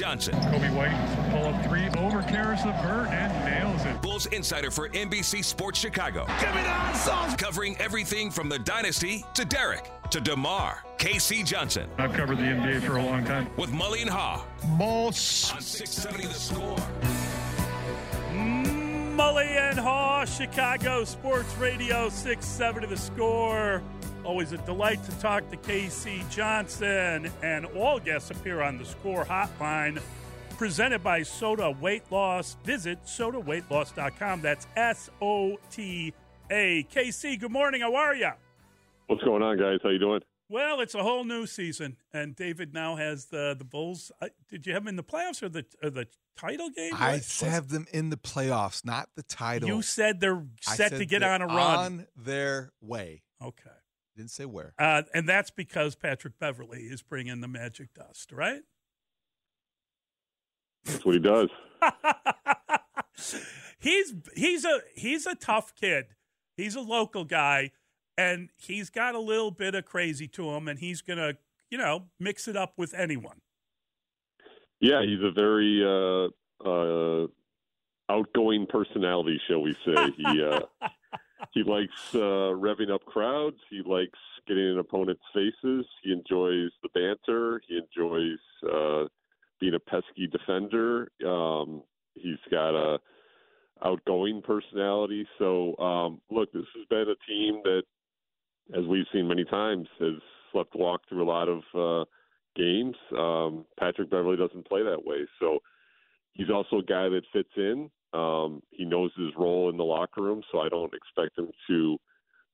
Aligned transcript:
Johnson. 0.00 0.32
Coby 0.32 0.74
White 0.74 1.30
pull 1.30 1.44
up 1.44 1.62
three 1.62 1.86
over 2.02 2.22
Caris 2.22 2.64
LeVert 2.64 3.08
and 3.10 3.44
nails 3.44 3.84
it. 3.84 4.00
Bulls 4.00 4.24
insider 4.24 4.70
for 4.70 4.88
NBC 4.88 5.44
Sports 5.44 5.78
Chicago. 5.78 6.24
Give 6.40 6.54
me 6.54 6.62
the 6.62 6.92
sauce. 6.94 7.36
Covering 7.36 7.76
everything 7.76 8.30
from 8.30 8.48
the 8.48 8.58
dynasty 8.60 9.26
to 9.34 9.44
Derek 9.44 9.90
to 10.10 10.18
DeMar. 10.18 10.82
KC 10.96 11.44
Johnson. 11.44 11.86
I've 11.98 12.14
covered 12.14 12.38
the 12.38 12.44
NBA 12.44 12.80
for 12.80 12.96
a 12.96 13.04
long 13.04 13.26
time. 13.26 13.50
With 13.58 13.72
Mully 13.72 14.00
and 14.00 14.08
Haugh. 14.08 14.42
Boss. 14.78 15.52
On 15.52 15.60
670 15.60 16.28
The 16.28 16.32
Score. 16.32 16.76
Mully 18.32 19.48
and 19.48 19.78
Haugh, 19.78 20.24
Chicago 20.24 21.04
Sports 21.04 21.54
Radio 21.58 22.08
670 22.08 22.86
The 22.86 22.96
Score. 22.96 23.82
Always 24.24 24.52
a 24.52 24.58
delight 24.58 25.02
to 25.04 25.10
talk 25.18 25.48
to 25.50 25.56
KC 25.56 26.28
Johnson, 26.30 27.30
and 27.42 27.64
all 27.66 27.98
guests 27.98 28.30
appear 28.30 28.60
on 28.60 28.76
the 28.78 28.84
Score 28.84 29.24
Hotline, 29.24 30.00
presented 30.58 31.02
by 31.02 31.20
Sota 31.22 31.78
Weight 31.80 32.02
Loss. 32.10 32.56
Visit 32.64 33.02
sotaweightloss.com. 33.04 34.42
That's 34.42 34.66
S 34.76 35.10
O 35.22 35.58
T 35.70 36.12
A. 36.50 36.84
KC, 36.92 37.40
good 37.40 37.50
morning. 37.50 37.80
How 37.80 37.94
are 37.94 38.14
you? 38.14 38.30
What's 39.06 39.22
going 39.24 39.42
on, 39.42 39.58
guys? 39.58 39.78
How 39.82 39.88
you 39.88 39.98
doing? 39.98 40.20
Well, 40.50 40.80
it's 40.80 40.94
a 40.94 41.02
whole 41.02 41.24
new 41.24 41.46
season, 41.46 41.96
and 42.12 42.36
David 42.36 42.74
now 42.74 42.96
has 42.96 43.26
the 43.26 43.54
the 43.58 43.64
Bulls. 43.64 44.12
Uh, 44.20 44.28
did 44.48 44.66
you 44.66 44.74
have 44.74 44.82
them 44.84 44.88
in 44.88 44.96
the 44.96 45.02
playoffs 45.02 45.42
or 45.42 45.48
the 45.48 45.64
or 45.82 45.90
the 45.90 46.06
title 46.36 46.68
game? 46.70 46.92
I 46.94 47.12
What? 47.14 47.40
have 47.50 47.68
them 47.68 47.86
in 47.92 48.10
the 48.10 48.16
playoffs, 48.16 48.84
not 48.84 49.08
the 49.16 49.22
title. 49.22 49.68
You 49.68 49.80
said 49.82 50.20
they're 50.20 50.44
set 50.60 50.90
said 50.90 50.98
to 50.98 51.06
get 51.06 51.22
on 51.22 51.40
a 51.40 51.46
run. 51.46 51.56
On 51.78 52.06
their 52.16 52.72
way. 52.82 53.22
Okay. 53.42 53.70
Didn't 54.20 54.32
say 54.32 54.44
where. 54.44 54.74
Uh, 54.78 55.04
and 55.14 55.26
that's 55.26 55.50
because 55.50 55.94
Patrick 55.94 56.38
Beverley 56.38 56.82
is 56.82 57.00
bringing 57.00 57.40
the 57.40 57.48
magic 57.48 57.94
dust, 57.94 58.32
right? 58.32 58.60
That's 60.84 61.06
what 61.06 61.14
he 61.14 61.20
does. 61.22 61.48
he's 63.78 64.12
he's 64.36 64.66
a 64.66 64.80
he's 64.94 65.24
a 65.24 65.34
tough 65.34 65.74
kid. 65.74 66.04
He's 66.54 66.74
a 66.74 66.82
local 66.82 67.24
guy, 67.24 67.70
and 68.18 68.50
he's 68.58 68.90
got 68.90 69.14
a 69.14 69.18
little 69.18 69.50
bit 69.50 69.74
of 69.74 69.86
crazy 69.86 70.28
to 70.28 70.50
him, 70.50 70.68
and 70.68 70.78
he's 70.78 71.00
gonna 71.00 71.38
you 71.70 71.78
know 71.78 72.08
mix 72.18 72.46
it 72.46 72.58
up 72.58 72.74
with 72.76 72.92
anyone. 72.92 73.40
Yeah, 74.80 75.00
he's 75.02 75.24
a 75.24 75.30
very 75.30 75.82
uh, 75.82 76.68
uh, 76.68 77.26
outgoing 78.10 78.66
personality, 78.66 79.40
shall 79.48 79.62
we 79.62 79.74
say? 79.86 80.10
He 80.14 80.42
uh, 80.44 80.60
he 81.52 81.62
likes 81.62 82.14
uh, 82.14 82.52
revving 82.54 82.90
up 82.90 83.04
crowds. 83.04 83.58
He 83.68 83.82
likes 83.84 84.18
getting 84.46 84.72
in 84.72 84.78
opponents' 84.78 85.22
faces. 85.32 85.86
He 86.02 86.12
enjoys 86.12 86.70
the 86.82 86.88
banter. 86.94 87.60
He 87.66 87.78
enjoys 87.78 88.38
uh, 88.72 89.04
being 89.60 89.74
a 89.74 89.80
pesky 89.80 90.26
defender. 90.30 91.10
Um, 91.26 91.82
he's 92.14 92.38
got 92.50 92.74
a 92.74 92.98
outgoing 93.84 94.42
personality. 94.42 95.26
So, 95.38 95.76
um, 95.78 96.20
look, 96.30 96.52
this 96.52 96.64
has 96.76 96.86
been 96.88 97.06
a 97.08 97.30
team 97.30 97.60
that, 97.64 97.82
as 98.76 98.86
we've 98.86 99.06
seen 99.12 99.28
many 99.28 99.44
times, 99.44 99.88
has 99.98 100.14
slept 100.52 100.74
walk 100.74 101.02
through 101.08 101.24
a 101.24 101.30
lot 101.30 101.48
of 101.48 101.62
uh, 101.74 102.04
games. 102.56 102.96
Um, 103.16 103.64
Patrick 103.78 104.10
Beverley 104.10 104.36
doesn't 104.36 104.68
play 104.68 104.82
that 104.82 105.04
way. 105.04 105.26
So, 105.40 105.60
he's 106.32 106.50
also 106.50 106.78
a 106.78 106.84
guy 106.84 107.08
that 107.08 107.22
fits 107.32 107.50
in. 107.56 107.90
Um, 108.12 108.62
he 108.70 108.84
knows 108.84 109.12
his 109.16 109.30
role 109.36 109.70
in 109.70 109.76
the 109.76 109.84
locker 109.84 110.22
room, 110.22 110.42
so 110.50 110.60
I 110.60 110.68
don't 110.68 110.92
expect 110.94 111.38
him 111.38 111.50
to 111.68 111.98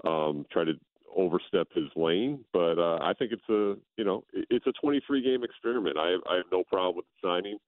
um, 0.07 0.47
try 0.53 0.65
to 0.65 0.75
overstep 1.17 1.69
his 1.75 1.87
lane. 1.97 2.45
But 2.53 2.79
uh, 2.79 2.99
I 3.01 3.13
think 3.19 3.33
it's 3.33 3.49
a 3.49 3.77
you 3.97 4.05
know 4.05 4.25
it's 4.33 4.67
a 4.67 4.73
23 4.73 5.23
game 5.23 5.45
experiment. 5.45 5.97
I 5.99 6.11
have, 6.11 6.21
I 6.31 6.37
have 6.37 6.47
no 6.53 6.65
problem 6.65 6.97
with 6.97 7.07
the 7.07 7.29
signing. 7.29 7.59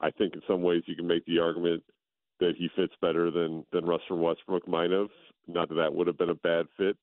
I 0.00 0.10
think 0.10 0.34
in 0.34 0.42
some 0.46 0.62
ways 0.62 0.82
you 0.86 0.96
can 0.96 1.06
make 1.06 1.24
the 1.26 1.38
argument 1.38 1.82
that 2.40 2.54
he 2.56 2.68
fits 2.76 2.94
better 3.00 3.30
than 3.30 3.64
than 3.72 3.84
Russell 3.84 4.18
Westbrook 4.18 4.66
might 4.68 4.90
have. 4.90 5.08
Not 5.46 5.68
that 5.68 5.76
that 5.76 5.94
would 5.94 6.06
have 6.06 6.18
been 6.18 6.30
a 6.30 6.34
bad 6.34 6.66
fit. 6.76 6.96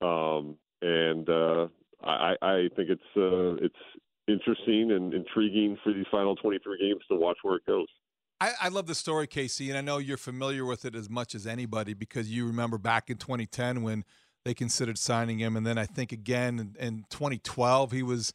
Um, 0.00 0.56
and 0.82 1.28
uh, 1.28 1.68
I, 2.02 2.34
I 2.42 2.68
think 2.76 2.90
it's 2.90 3.02
uh, 3.16 3.64
it's 3.64 3.74
interesting 4.28 4.92
and 4.92 5.14
intriguing 5.14 5.76
for 5.82 5.92
these 5.92 6.06
final 6.10 6.36
23 6.36 6.78
games 6.78 7.02
to 7.08 7.16
watch 7.16 7.38
where 7.42 7.56
it 7.56 7.66
goes. 7.66 7.86
I, 8.42 8.54
I 8.62 8.68
love 8.70 8.86
the 8.86 8.94
story, 8.96 9.28
Casey, 9.28 9.68
and 9.68 9.78
I 9.78 9.82
know 9.82 9.98
you're 9.98 10.16
familiar 10.16 10.64
with 10.64 10.84
it 10.84 10.96
as 10.96 11.08
much 11.08 11.36
as 11.36 11.46
anybody 11.46 11.94
because 11.94 12.28
you 12.28 12.44
remember 12.44 12.76
back 12.76 13.08
in 13.08 13.16
2010 13.16 13.82
when 13.82 14.04
they 14.44 14.52
considered 14.52 14.98
signing 14.98 15.38
him, 15.38 15.56
and 15.56 15.64
then 15.64 15.78
I 15.78 15.86
think 15.86 16.10
again 16.10 16.58
in, 16.58 16.76
in 16.84 17.04
2012 17.10 17.92
he 17.92 18.02
was 18.02 18.32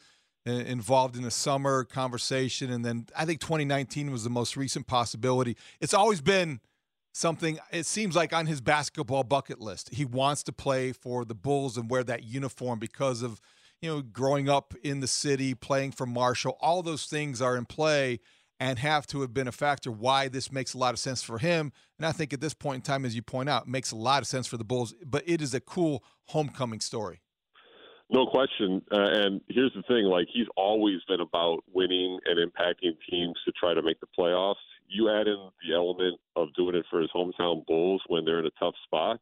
uh, 0.48 0.52
involved 0.52 1.18
in 1.18 1.26
a 1.26 1.32
summer 1.32 1.84
conversation, 1.84 2.72
and 2.72 2.86
then 2.86 3.08
I 3.18 3.26
think 3.26 3.42
2019 3.42 4.10
was 4.10 4.24
the 4.24 4.30
most 4.30 4.56
recent 4.56 4.88
possibility. 4.88 5.58
It's 5.82 5.94
always 5.94 6.22
been 6.22 6.62
something. 7.12 7.60
It 7.74 7.86
seems 7.86 8.16
like 8.16 8.32
on 8.32 8.46
his 8.46 8.62
basketball 8.62 9.26
bucket 9.26 9.60
list, 9.60 9.94
he 9.94 10.06
wants 10.06 10.42
to 10.44 10.54
play 10.54 10.94
for 10.94 11.26
the 11.26 11.36
Bulls 11.36 11.76
and 11.76 11.90
wear 11.90 12.06
that 12.06 12.24
uniform 12.24 12.80
because 12.80 13.22
of 13.24 13.42
you 13.82 13.94
know 13.94 14.02
growing 14.02 14.48
up 14.48 14.74
in 14.84 15.02
the 15.02 15.08
city, 15.08 15.54
playing 15.54 15.92
for 15.92 16.06
Marshall. 16.06 16.58
All 16.62 16.82
those 16.82 17.08
things 17.08 17.42
are 17.42 17.58
in 17.58 17.66
play 17.66 18.22
and 18.60 18.80
have 18.80 19.06
to 19.08 19.22
have 19.22 19.34
been 19.34 19.48
a 19.48 19.52
factor 19.52 19.92
why 19.92 20.28
this 20.28 20.52
makes 20.52 20.74
a 20.74 20.78
lot 20.78 20.94
of 20.94 21.00
sense 21.00 21.22
for 21.22 21.38
him. 21.38 21.72
And 21.98 22.06
I 22.06 22.12
think 22.12 22.34
at 22.34 22.42
this 22.42 22.54
point 22.54 22.76
in 22.78 22.82
time, 22.82 23.06
as 23.06 23.16
you 23.16 23.22
point 23.22 23.50
out, 23.50 23.64
it 23.64 23.68
makes 23.68 23.92
a 23.92 23.96
lot 23.96 24.22
of 24.22 24.28
sense 24.28 24.48
for 24.48 24.58
the 24.58 24.64
Bulls. 24.64 24.94
But 25.06 25.24
it 25.26 25.42
is 25.42 25.54
a 25.54 25.60
cool 25.60 26.04
homecoming 26.26 26.80
story. 26.80 27.22
No 28.10 28.26
question. 28.26 28.82
Uh, 28.92 29.10
and 29.12 29.42
here's 29.50 29.74
the 29.76 29.84
thing: 29.84 30.06
like 30.06 30.28
he's 30.34 30.48
always 30.56 31.00
been 31.08 31.20
about 31.20 31.60
winning 31.74 32.20
and 32.26 32.40
impacting 32.40 32.96
teams 33.10 33.36
to 33.46 33.52
try 33.60 33.74
to 33.74 33.82
make 33.82 34.00
the 34.00 34.08
playoffs. 34.18 34.56
You 34.88 35.10
add 35.10 35.28
in 35.28 35.50
the 35.68 35.76
element 35.76 36.18
of 36.38 36.54
doing 36.56 36.76
it 36.76 36.86
for 36.90 37.02
his 37.02 37.10
hometown 37.14 37.66
Bulls 37.66 38.02
when 38.08 38.24
they're 38.24 38.40
in 38.40 38.46
a 38.46 38.52
tough 38.60 38.76
spot, 38.86 39.20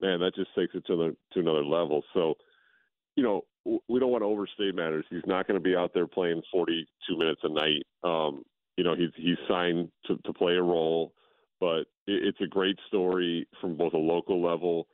man, 0.00 0.20
that 0.20 0.34
just 0.34 0.54
takes 0.56 0.74
it 0.74 0.86
to 0.86 0.96
the 0.96 1.16
to 1.34 1.40
another 1.40 1.64
level. 1.64 2.02
So, 2.14 2.34
you 3.16 3.22
know, 3.22 3.42
we 3.88 4.00
don't 4.00 4.10
want 4.10 4.22
to 4.22 4.26
overstate 4.26 4.74
matters. 4.74 5.04
He's 5.10 5.26
not 5.26 5.46
going 5.46 5.60
to 5.60 5.62
be 5.62 5.76
out 5.76 5.92
there 5.92 6.06
playing 6.06 6.42
42 6.52 7.18
minutes 7.18 7.40
a 7.44 7.48
night. 7.48 7.82
Um, 8.02 8.42
you 8.78 8.84
know, 8.84 8.94
he's 8.94 9.10
he's 9.16 9.36
signed 9.48 9.90
to, 10.06 10.16
to 10.24 10.32
play 10.32 10.54
a 10.54 10.62
role, 10.62 11.12
but 11.58 11.80
it, 12.06 12.22
it's 12.22 12.40
a 12.40 12.46
great 12.46 12.78
story 12.86 13.46
from 13.60 13.76
both 13.76 13.92
a 13.92 13.98
local 13.98 14.42
level 14.42 14.86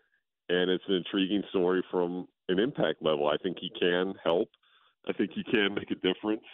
and 0.49 0.71
it's 0.71 0.85
an 0.89 0.95
intriguing 0.95 1.43
story 1.51 1.83
from 1.91 2.27
an 2.49 2.59
impact 2.59 3.03
level. 3.03 3.29
I 3.29 3.37
think 3.43 3.59
he 3.61 3.71
can 3.79 4.15
help. 4.23 4.49
I 5.09 5.13
think 5.13 5.31
he 5.35 5.45
can 5.45 5.75
make 5.75 5.91
a 5.91 5.95
difference. 5.95 6.45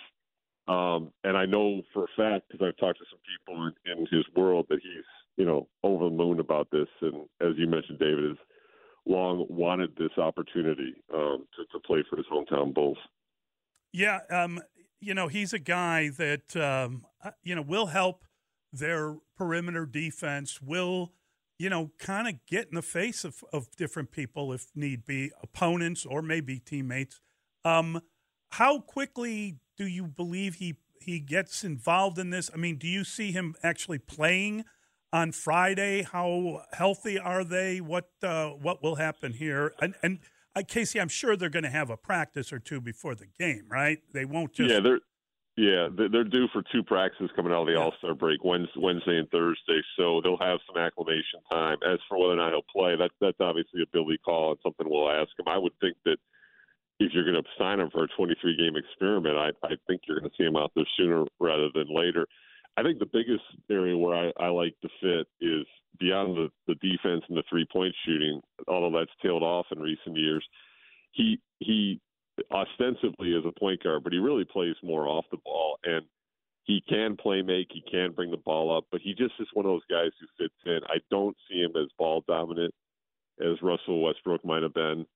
Um, 0.69 1.13
and 1.25 1.37
I 1.37 1.47
know 1.47 1.83
for 1.93 2.05
a 2.05 2.09
fact 2.17 2.47
because 2.51 2.67
I've 2.67 2.77
talked 2.77 2.99
to 2.99 3.05
some 3.11 3.21
people 3.27 3.73
in, 3.87 3.93
in 3.93 4.07
his 4.11 4.25
world 4.37 4.67
that 4.69 4.81
he's 4.83 5.05
you 5.37 5.45
know 5.45 5.69
over 5.83 6.05
the 6.05 6.11
moon 6.11 6.41
about 6.41 6.69
this. 6.71 6.89
And 7.01 7.27
as 7.41 7.57
you 7.57 7.67
mentioned, 7.67 7.99
David 7.99 8.25
has 8.25 8.39
long 9.07 9.47
wanted 9.49 9.97
this 9.97 10.17
opportunity 10.19 10.95
um, 11.15 11.47
to, 11.57 11.65
to 11.73 11.81
play 11.85 12.05
for 12.09 12.17
his 12.17 12.27
hometown 12.27 12.75
Bulls. 12.75 12.99
Yeah, 13.93 14.21
um, 14.31 14.61
you 15.01 15.15
know, 15.15 15.27
he's 15.29 15.53
a 15.53 15.59
guy 15.59 16.11
that 16.11 16.55
um, 16.57 17.05
you 17.51 17.57
know 17.57 17.63
will 17.63 17.87
help 17.87 18.25
their 18.73 19.17
perimeter 19.37 19.85
defense. 19.85 20.63
Will 20.63 21.13
you 21.61 21.69
know, 21.69 21.91
kind 21.99 22.27
of 22.27 22.35
get 22.47 22.69
in 22.71 22.75
the 22.75 22.81
face 22.81 23.23
of, 23.23 23.45
of 23.53 23.71
different 23.77 24.11
people 24.13 24.51
if 24.51 24.69
need 24.75 25.05
be, 25.05 25.31
opponents 25.43 26.07
or 26.07 26.23
maybe 26.23 26.59
teammates. 26.59 27.21
Um, 27.67 28.01
how 28.53 28.81
quickly 28.81 29.59
do 29.77 29.87
you 29.87 30.07
believe 30.07 30.55
he 30.55 30.77
he 31.03 31.21
gets 31.21 31.63
involved 31.63 32.19
in 32.19 32.31
this? 32.31 32.51
I 32.55 32.57
mean, 32.57 32.79
do 32.79 32.87
you 32.87 33.05
see 33.05 33.33
him 33.33 33.57
actually 33.63 33.99
playing 33.99 34.65
on 35.13 35.33
Friday? 35.33 36.03
How 36.03 36.63
healthy 36.73 37.19
are 37.19 37.45
they? 37.45 37.79
What 37.83 38.09
uh, 38.23 38.49
what 38.49 38.83
will 38.83 38.95
happen 38.95 39.35
here? 39.35 39.75
And 39.83 39.95
and 40.03 40.21
uh, 40.57 40.63
Casey, 40.67 40.99
I'm 40.99 41.09
sure 41.09 41.37
they're 41.37 41.51
going 41.51 41.65
to 41.65 41.69
have 41.69 41.91
a 41.91 41.97
practice 41.99 42.55
or 42.55 42.59
two 42.59 42.81
before 42.81 43.15
the 43.15 43.27
game, 43.39 43.67
right? 43.69 43.99
They 44.15 44.25
won't 44.25 44.55
just 44.55 44.73
yeah 44.73 44.81
they're 44.81 45.01
yeah 45.61 45.89
they're 45.93 46.25
due 46.25 46.49
for 46.53 46.63
two 46.73 46.83
practices 46.83 47.31
coming 47.37 47.53
out 47.53 47.63
of 47.63 47.67
the 47.67 47.79
All 47.79 47.93
Star 47.99 48.15
break 48.15 48.43
Wednesday, 48.45 48.81
Wednesday 48.81 49.19
and 49.19 49.31
Thursday, 49.31 49.81
so 49.97 50.21
they'll 50.23 50.39
have 50.39 50.61
some 50.67 50.81
acclimation 50.81 51.41
time. 51.51 51.79
As 51.87 51.99
for 52.09 52.19
whether 52.19 52.33
or 52.33 52.37
not 52.37 52.53
he'll 52.53 52.73
play, 52.73 52.97
that 52.97 53.11
that's 53.21 53.41
obviously 53.41 53.83
a 53.83 53.93
Billy 53.93 54.19
call 54.25 54.53
and 54.53 54.61
something 54.63 54.89
we'll 54.89 55.11
ask 55.11 55.31
him. 55.39 55.49
I 55.49 55.59
would 55.59 55.73
think 55.81 55.97
that 56.05 56.17
if 57.01 57.13
you're 57.13 57.25
going 57.25 57.43
to 57.43 57.49
sign 57.59 57.81
him 57.81 57.91
for 57.91 58.05
a 58.05 58.09
23 58.09 58.57
game 58.57 58.77
experiment, 58.77 59.37
I, 59.37 59.49
I 59.67 59.75
think 59.87 60.03
you're 60.07 60.21
going 60.21 60.31
to 60.31 60.37
see 60.37 60.45
him 60.45 60.57
out 60.57 60.71
there 60.75 60.85
sooner 60.97 61.25
rather 61.41 61.69
than 61.75 61.87
later. 61.89 62.27
I 62.77 62.83
think 62.83 62.99
the 62.99 63.07
biggest 63.07 63.45
area 63.71 63.97
where 63.97 64.15
I, 64.15 64.45
I 64.45 64.49
like 64.49 64.75
to 64.83 64.89
fit 65.01 65.27
is 65.41 65.67
beyond 65.99 66.37
the, 66.37 66.49
the 66.67 66.75
defense 66.77 67.25
and 67.29 67.37
the 67.37 67.43
three 67.49 67.67
point 67.71 67.95
shooting, 68.07 68.41
although 68.69 68.97
that's 68.97 69.11
tailed 69.23 69.43
off 69.43 69.67
in 69.73 69.81
recent 69.81 70.17
years. 70.17 70.47
He 71.13 71.41
he 71.59 72.01
ostensibly 72.53 73.33
is 73.33 73.45
a 73.47 73.59
point 73.59 73.83
guard, 73.83 74.05
but 74.05 74.13
he 74.13 74.19
really 74.19 74.45
plays 74.45 74.77
more 74.83 75.09
off 75.09 75.25
the 75.31 75.39
ball 75.45 75.79
and 75.85 76.05
he 76.65 76.83
can 76.89 77.17
play 77.17 77.43
make, 77.43 77.69
he 77.73 77.83
can 77.91 78.13
bring 78.13 78.31
the 78.31 78.37
ball 78.37 78.77
up, 78.77 78.85
but 78.93 79.01
he 79.01 79.13
just 79.13 79.35
is 79.41 79.49
one 79.55 79.67
of 79.67 79.73
those 79.73 79.87
guys 79.91 80.11
who 80.21 80.27
fits 80.39 80.55
in. 80.67 80.81
I 80.87 80.99
don't 81.11 81.37
see 81.49 81.61
him 81.61 81.73
as 81.77 81.89
ball 81.99 82.23
dominant 82.29 82.73
as 83.41 83.61
Russell 83.63 84.03
Westbrook 84.03 84.45
might 84.45 84.63
have 84.63 84.75
been. 84.75 85.07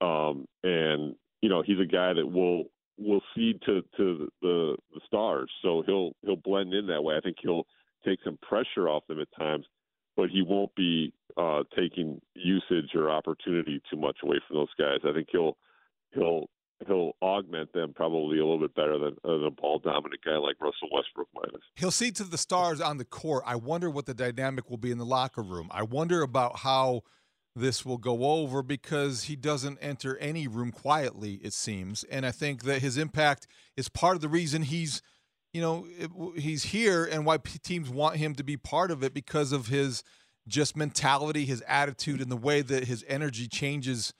Um, 0.00 0.46
and 0.62 1.14
you 1.40 1.48
know, 1.48 1.62
he's 1.62 1.80
a 1.80 1.86
guy 1.86 2.12
that 2.12 2.26
will 2.26 2.64
will 2.98 3.22
cede 3.34 3.62
to 3.62 3.82
to 3.96 4.28
the 4.42 4.76
the 4.92 5.00
stars, 5.06 5.50
so 5.62 5.82
he'll 5.86 6.12
he'll 6.22 6.36
blend 6.36 6.74
in 6.74 6.86
that 6.88 7.02
way. 7.02 7.16
I 7.16 7.20
think 7.20 7.36
he'll 7.40 7.66
take 8.04 8.18
some 8.24 8.38
pressure 8.42 8.88
off 8.88 9.06
them 9.06 9.20
at 9.20 9.28
times, 9.38 9.66
but 10.16 10.30
he 10.30 10.42
won't 10.42 10.74
be 10.74 11.12
uh, 11.36 11.62
taking 11.76 12.20
usage 12.34 12.94
or 12.94 13.10
opportunity 13.10 13.80
too 13.90 13.96
much 13.96 14.18
away 14.22 14.40
from 14.46 14.56
those 14.56 14.74
guys. 14.78 14.98
I 15.04 15.12
think 15.12 15.28
he'll 15.30 15.56
he'll 16.12 16.48
he'll 16.86 17.12
augment 17.22 17.72
them 17.72 17.92
probably 17.94 18.38
a 18.38 18.44
little 18.44 18.60
bit 18.60 18.74
better 18.74 18.98
than, 18.98 19.16
uh, 19.24 19.38
than 19.38 19.46
a 19.46 19.50
ball 19.50 19.78
dominant 19.78 20.22
guy 20.24 20.36
like 20.36 20.56
Russell 20.60 20.88
Westbrook 20.92 21.28
might 21.34 21.50
have. 21.50 21.60
He'll 21.74 21.90
see 21.90 22.10
to 22.12 22.24
the 22.24 22.38
stars 22.38 22.80
on 22.80 22.98
the 22.98 23.04
court. 23.04 23.42
I 23.46 23.56
wonder 23.56 23.90
what 23.90 24.06
the 24.06 24.14
dynamic 24.14 24.70
will 24.70 24.76
be 24.78 24.90
in 24.90 24.98
the 24.98 25.06
locker 25.06 25.42
room. 25.42 25.68
I 25.72 25.82
wonder 25.82 26.22
about 26.22 26.60
how 26.60 27.02
this 27.56 27.84
will 27.84 27.98
go 27.98 28.24
over 28.24 28.62
because 28.62 29.24
he 29.24 29.34
doesn't 29.34 29.78
enter 29.80 30.16
any 30.18 30.46
room 30.46 30.70
quietly, 30.70 31.40
it 31.42 31.52
seems. 31.52 32.04
And 32.04 32.24
I 32.24 32.30
think 32.30 32.62
that 32.62 32.80
his 32.80 32.96
impact 32.96 33.46
is 33.76 33.88
part 33.88 34.14
of 34.14 34.20
the 34.20 34.28
reason 34.28 34.62
he's, 34.62 35.02
you 35.52 35.60
know, 35.60 35.86
he's 36.36 36.64
here 36.64 37.04
and 37.04 37.26
why 37.26 37.38
teams 37.38 37.90
want 37.90 38.16
him 38.16 38.34
to 38.36 38.44
be 38.44 38.56
part 38.56 38.90
of 38.90 39.02
it 39.02 39.12
because 39.12 39.50
of 39.50 39.66
his 39.66 40.04
just 40.46 40.76
mentality, 40.76 41.44
his 41.44 41.62
attitude, 41.66 42.20
and 42.20 42.30
the 42.30 42.36
way 42.36 42.62
that 42.62 42.84
his 42.84 43.04
energy 43.08 43.48
changes 43.48 44.14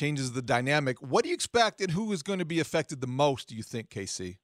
changes 0.00 0.32
the 0.32 0.42
dynamic. 0.42 1.00
What 1.02 1.24
do 1.24 1.28
you 1.28 1.34
expect, 1.34 1.80
and 1.80 1.90
who 1.90 2.12
is 2.12 2.22
going 2.22 2.38
to 2.38 2.44
be 2.44 2.58
affected 2.58 3.00
the 3.00 3.06
most? 3.06 3.48
Do 3.48 3.54
you 3.54 3.62
think, 3.62 3.90
KC? 3.90 4.38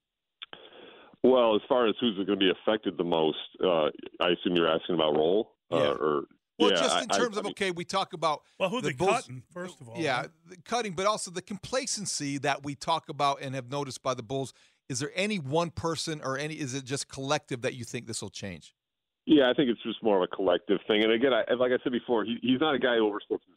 Well, 1.23 1.55
as 1.55 1.61
far 1.67 1.87
as 1.87 1.95
who's 1.99 2.15
going 2.15 2.27
to 2.27 2.35
be 2.37 2.51
affected 2.51 2.97
the 2.97 3.03
most, 3.03 3.37
uh, 3.63 3.87
I 4.21 4.29
assume 4.29 4.55
you're 4.55 4.69
asking 4.69 4.95
about 4.95 5.15
role, 5.15 5.55
uh, 5.71 5.77
yeah. 5.77 5.83
or 5.89 6.23
well, 6.59 6.71
yeah, 6.71 6.77
just 6.77 7.03
in 7.03 7.11
I, 7.11 7.17
terms 7.17 7.37
I, 7.37 7.39
of 7.41 7.47
okay, 7.47 7.71
we 7.71 7.85
talk 7.85 8.13
about 8.13 8.43
well, 8.59 8.69
who 8.69 8.81
the 8.81 8.89
they 8.89 8.93
Bulls, 8.93 9.11
cutting 9.11 9.43
first 9.51 9.81
of 9.81 9.89
all. 9.89 9.95
Yeah, 9.97 10.21
right? 10.21 10.29
cutting, 10.63 10.93
but 10.93 11.07
also 11.07 11.31
the 11.31 11.41
complacency 11.41 12.37
that 12.39 12.63
we 12.63 12.75
talk 12.75 13.09
about 13.09 13.41
and 13.41 13.55
have 13.55 13.69
noticed 13.71 14.03
by 14.03 14.13
the 14.13 14.23
Bulls. 14.23 14.53
Is 14.89 14.99
there 14.99 15.11
any 15.15 15.37
one 15.37 15.71
person 15.71 16.21
or 16.23 16.37
any? 16.37 16.53
Is 16.53 16.73
it 16.73 16.85
just 16.85 17.09
collective 17.09 17.61
that 17.63 17.73
you 17.73 17.83
think 17.83 18.07
this 18.07 18.21
will 18.21 18.29
change? 18.29 18.73
Yeah, 19.25 19.49
I 19.49 19.53
think 19.53 19.69
it's 19.69 19.83
just 19.83 20.01
more 20.01 20.15
of 20.15 20.29
a 20.31 20.33
collective 20.33 20.79
thing. 20.87 21.03
And 21.03 21.11
again, 21.11 21.33
I, 21.33 21.53
like 21.55 21.73
I 21.73 21.83
said 21.83 21.91
before, 21.91 22.23
he, 22.23 22.37
he's 22.41 22.61
not 22.61 22.75
a 22.75 22.79
guy 22.79 22.95
who 22.95 23.07
oversteps 23.07 23.43
his 23.45 23.56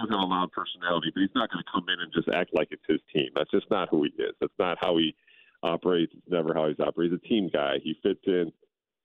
does 0.00 0.10
have 0.10 0.20
a 0.20 0.30
loud 0.30 0.50
personality, 0.52 1.10
but 1.14 1.20
he's 1.20 1.34
not 1.34 1.50
going 1.50 1.62
to 1.62 1.70
come 1.72 1.86
in 1.88 2.00
and 2.00 2.12
just 2.12 2.28
act 2.28 2.50
like 2.52 2.68
it's 2.70 2.82
his 2.88 3.00
team. 3.12 3.30
That's 3.34 3.50
just 3.50 3.70
not 3.70 3.88
who 3.88 4.04
he 4.04 4.10
is. 4.22 4.34
That's 4.40 4.58
not 4.58 4.78
how 4.80 4.96
he 4.96 5.14
operates. 5.62 6.12
It's 6.14 6.30
never 6.30 6.54
how 6.54 6.68
he's 6.68 6.80
operated. 6.80 7.20
He's 7.20 7.26
a 7.26 7.28
team 7.28 7.50
guy. 7.52 7.76
He 7.82 7.94
fits 8.02 8.20
in. 8.26 8.52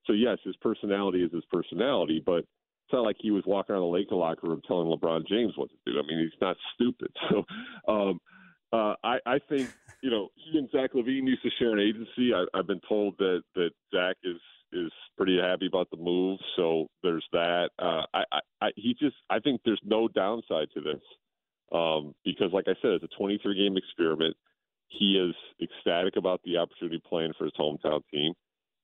So 0.06 0.14
yes, 0.14 0.38
his 0.44 0.56
personality 0.58 1.24
is 1.24 1.32
his 1.32 1.46
personality, 1.52 2.22
but 2.24 2.40
it's 2.40 2.94
not 2.94 3.04
like 3.04 3.16
he 3.20 3.32
was 3.32 3.44
walking 3.46 3.74
around 3.74 3.84
the 3.84 3.88
Laker 3.88 4.16
locker 4.16 4.48
room 4.48 4.62
telling 4.68 4.88
LeBron 4.88 5.28
James 5.28 5.54
what 5.56 5.70
to 5.70 5.76
do. 5.86 5.98
I 5.98 6.06
mean, 6.06 6.20
he's 6.20 6.42
not 6.42 6.58
stupid. 6.76 7.12
So 7.30 7.46
um, 7.92 8.20
uh, 8.74 8.96
I, 9.04 9.18
I 9.26 9.40
think 9.50 9.70
you 10.02 10.10
know 10.10 10.30
he 10.36 10.58
and 10.58 10.70
Zach 10.72 10.94
LaVine 10.94 11.28
used 11.28 11.44
to 11.44 11.50
share 11.60 11.72
an 11.72 11.80
agency. 11.80 12.34
I, 12.34 12.46
I've 12.58 12.68
been 12.68 12.82
told 12.88 13.18
that 13.20 13.44
that 13.56 13.70
Zach 13.94 14.18
is 14.24 14.42
is 14.76 14.92
pretty 15.18 15.40
happy 15.40 15.68
about 15.68 15.90
the 15.92 15.98
move. 15.98 16.40
So 16.56 16.88
there's 17.02 17.26
that. 17.32 17.70
Uh, 17.80 18.04
I, 18.14 18.24
I, 18.32 18.40
I 18.62 18.70
he 18.76 18.96
just 19.00 19.16
I 19.30 19.40
think 19.40 19.62
there's 19.66 19.82
no 19.84 20.08
downside 20.08 20.68
to 20.74 20.82
this 20.82 21.02
um, 21.72 22.14
because, 22.26 22.52
like 22.54 22.66
I 22.68 22.76
said, 22.82 22.92
it's 22.92 23.04
a 23.04 23.18
23 23.18 23.56
game 23.56 23.78
experiment. 23.78 24.36
He 24.90 25.18
is 25.18 25.36
ecstatic 25.62 26.16
about 26.18 26.42
the 26.44 26.58
opportunity 26.58 27.02
playing 27.08 27.34
for 27.38 27.46
his 27.46 27.54
hometown 27.60 28.02
team 28.12 28.34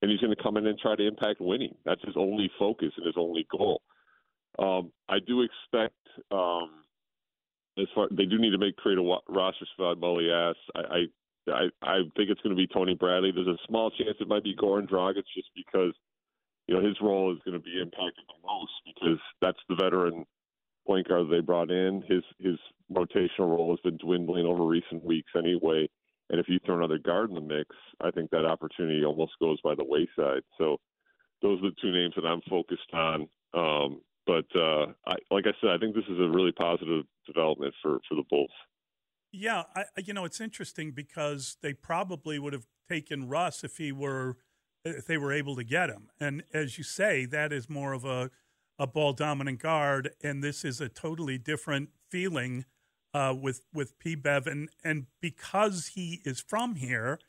and 0.02 0.10
he's 0.10 0.20
going 0.20 0.36
to 0.36 0.42
come 0.42 0.58
in 0.58 0.66
and 0.66 0.80
try 0.80 0.96
to 0.96 1.08
impact 1.08 1.42
winning. 1.42 1.76
That's 1.86 2.04
his 2.04 2.16
only 2.18 2.50
focus 2.58 2.92
and 2.98 3.06
his 3.06 3.16
only 3.18 3.46
goal. 3.52 3.82
Um, 4.58 4.92
I 5.08 5.18
do 5.26 5.42
expect 5.42 5.96
um, 6.32 6.84
as 7.78 7.88
far 7.94 8.08
they 8.12 8.26
do 8.26 8.38
need 8.40 8.52
to 8.52 8.58
make 8.58 8.76
create 8.78 8.98
a 8.98 9.18
roster 9.30 9.66
spot. 9.74 9.98
Mully 9.98 10.32
asks. 10.32 10.62
I, 10.76 10.80
I 10.80 11.06
I 11.52 11.70
I 11.84 11.98
think 12.16 12.30
it's 12.30 12.42
going 12.42 12.56
to 12.56 12.60
be 12.60 12.68
Tony 12.68 12.96
Bradley. 12.96 13.32
There's 13.32 13.48
a 13.48 13.68
small 13.68 13.92
chance 13.92 14.18
it 14.20 14.28
might 14.28 14.44
be 14.44 14.56
Goran 14.56 14.90
Dragic 14.90 15.24
just 15.36 15.50
because 15.56 15.94
you 16.68 16.76
know 16.76 16.86
his 16.86 16.98
role 17.02 17.32
is 17.32 17.40
going 17.46 17.58
to 17.58 17.64
be 17.64 17.80
impacted 17.82 18.24
the 18.28 18.48
most 18.48 18.72
because 18.86 19.20
that's 19.42 19.60
the 19.68 19.76
veteran 19.76 20.26
point 20.86 21.08
guard 21.08 21.28
they 21.30 21.40
brought 21.42 21.72
in. 21.72 22.04
His 22.08 22.24
his 22.40 22.58
rotational 22.92 23.50
role 23.50 23.70
has 23.72 23.80
been 23.82 23.98
dwindling 23.98 24.46
over 24.46 24.66
recent 24.66 25.04
weeks 25.04 25.32
anyway. 25.38 25.90
And 26.30 26.40
if 26.40 26.48
you 26.48 26.60
throw 26.64 26.78
another 26.78 27.00
guard 27.00 27.30
in 27.30 27.36
the 27.36 27.42
mix, 27.42 27.76
I 28.02 28.12
think 28.12 28.30
that 28.30 28.46
opportunity 28.46 29.04
almost 29.04 29.32
goes 29.42 29.60
by 29.62 29.74
the 29.74 29.84
wayside. 29.84 30.44
So 30.60 30.78
those 31.42 31.60
are 31.60 31.70
the 31.70 31.76
two 31.82 31.92
names 31.92 32.14
that 32.16 32.26
I'm 32.26 32.42
focused 32.50 32.94
on. 32.94 33.28
Um, 33.54 34.02
but 34.28 34.46
uh, 34.56 34.88
I, 35.08 35.16
like 35.32 35.46
I 35.48 35.54
said, 35.60 35.72
I 35.72 35.78
think 35.80 35.96
this 35.96 36.04
is 36.08 36.20
a 36.20 36.30
really 36.30 36.52
positive 36.52 37.06
development 37.26 37.74
for, 37.82 38.00
for 38.08 38.16
the 38.16 38.24
Bulls. 38.30 38.52
Yeah, 39.32 39.64
I, 39.76 39.86
you 40.04 40.14
know 40.14 40.26
it's 40.26 40.42
interesting 40.42 40.92
because 40.92 41.58
they 41.62 41.74
probably 41.74 42.40
would 42.40 42.54
have 42.54 42.66
taken 42.90 43.28
Russ 43.28 43.64
if 43.64 43.78
he 43.78 43.92
were 43.92 44.38
if 44.84 45.06
they 45.06 45.18
were 45.18 45.34
able 45.34 45.56
to 45.56 45.64
get 45.64 45.90
him. 45.90 46.10
And 46.20 46.44
as 46.54 46.78
you 46.78 46.84
say, 46.84 47.26
that 47.26 47.54
is 47.54 47.70
more 47.70 47.94
of 47.94 48.06
a 48.06 48.32
a 48.80 48.88
ball 48.88 49.14
dominant 49.14 49.60
guard, 49.60 50.12
and 50.24 50.44
this 50.44 50.64
is 50.64 50.80
a 50.80 50.90
totally 50.90 51.38
different 51.38 51.90
feeling 52.10 52.66
uh, 53.14 53.36
with 53.40 53.62
with 53.74 54.00
P. 54.00 54.16
Bev, 54.16 54.48
and 54.48 54.70
and 54.84 55.08
because 55.22 55.88
he 55.88 56.22
is 56.26 56.40
from 56.40 56.76
here, 56.76 57.20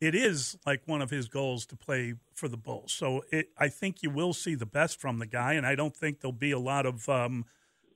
it 0.00 0.14
is 0.14 0.56
like 0.66 0.82
one 0.86 1.02
of 1.02 1.10
his 1.10 1.28
goals 1.28 1.66
to 1.66 1.76
play 1.76 2.14
for 2.34 2.46
the 2.48 2.56
Bulls. 2.56 2.92
So 2.92 3.24
it, 3.32 3.48
I 3.58 3.68
think 3.68 4.02
you 4.02 4.10
will 4.10 4.32
see 4.32 4.54
the 4.54 4.66
best 4.66 5.00
from 5.00 5.18
the 5.18 5.26
guy, 5.26 5.54
and 5.54 5.66
I 5.66 5.74
don't 5.74 5.96
think 5.96 6.20
there'll 6.20 6.32
be 6.32 6.52
a 6.52 6.58
lot 6.58 6.86
of. 6.86 7.08
Um, 7.08 7.46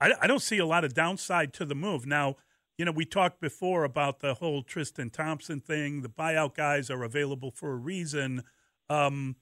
I, 0.00 0.12
I 0.22 0.26
don't 0.26 0.42
see 0.42 0.58
a 0.58 0.66
lot 0.66 0.84
of 0.84 0.94
downside 0.94 1.52
to 1.54 1.64
the 1.64 1.76
move. 1.76 2.06
Now, 2.06 2.36
you 2.82 2.86
know, 2.86 2.90
we 2.90 3.04
talked 3.04 3.40
before 3.40 3.84
about 3.84 4.18
the 4.18 4.34
whole 4.34 4.64
Tristan 4.64 5.08
Thompson 5.08 5.60
thing. 5.60 6.02
The 6.02 6.08
buyout 6.08 6.56
guys 6.56 6.90
are 6.90 7.04
available 7.04 7.52
for 7.52 7.70
a 7.70 7.76
reason. 7.76 8.42
Um, 8.90 9.36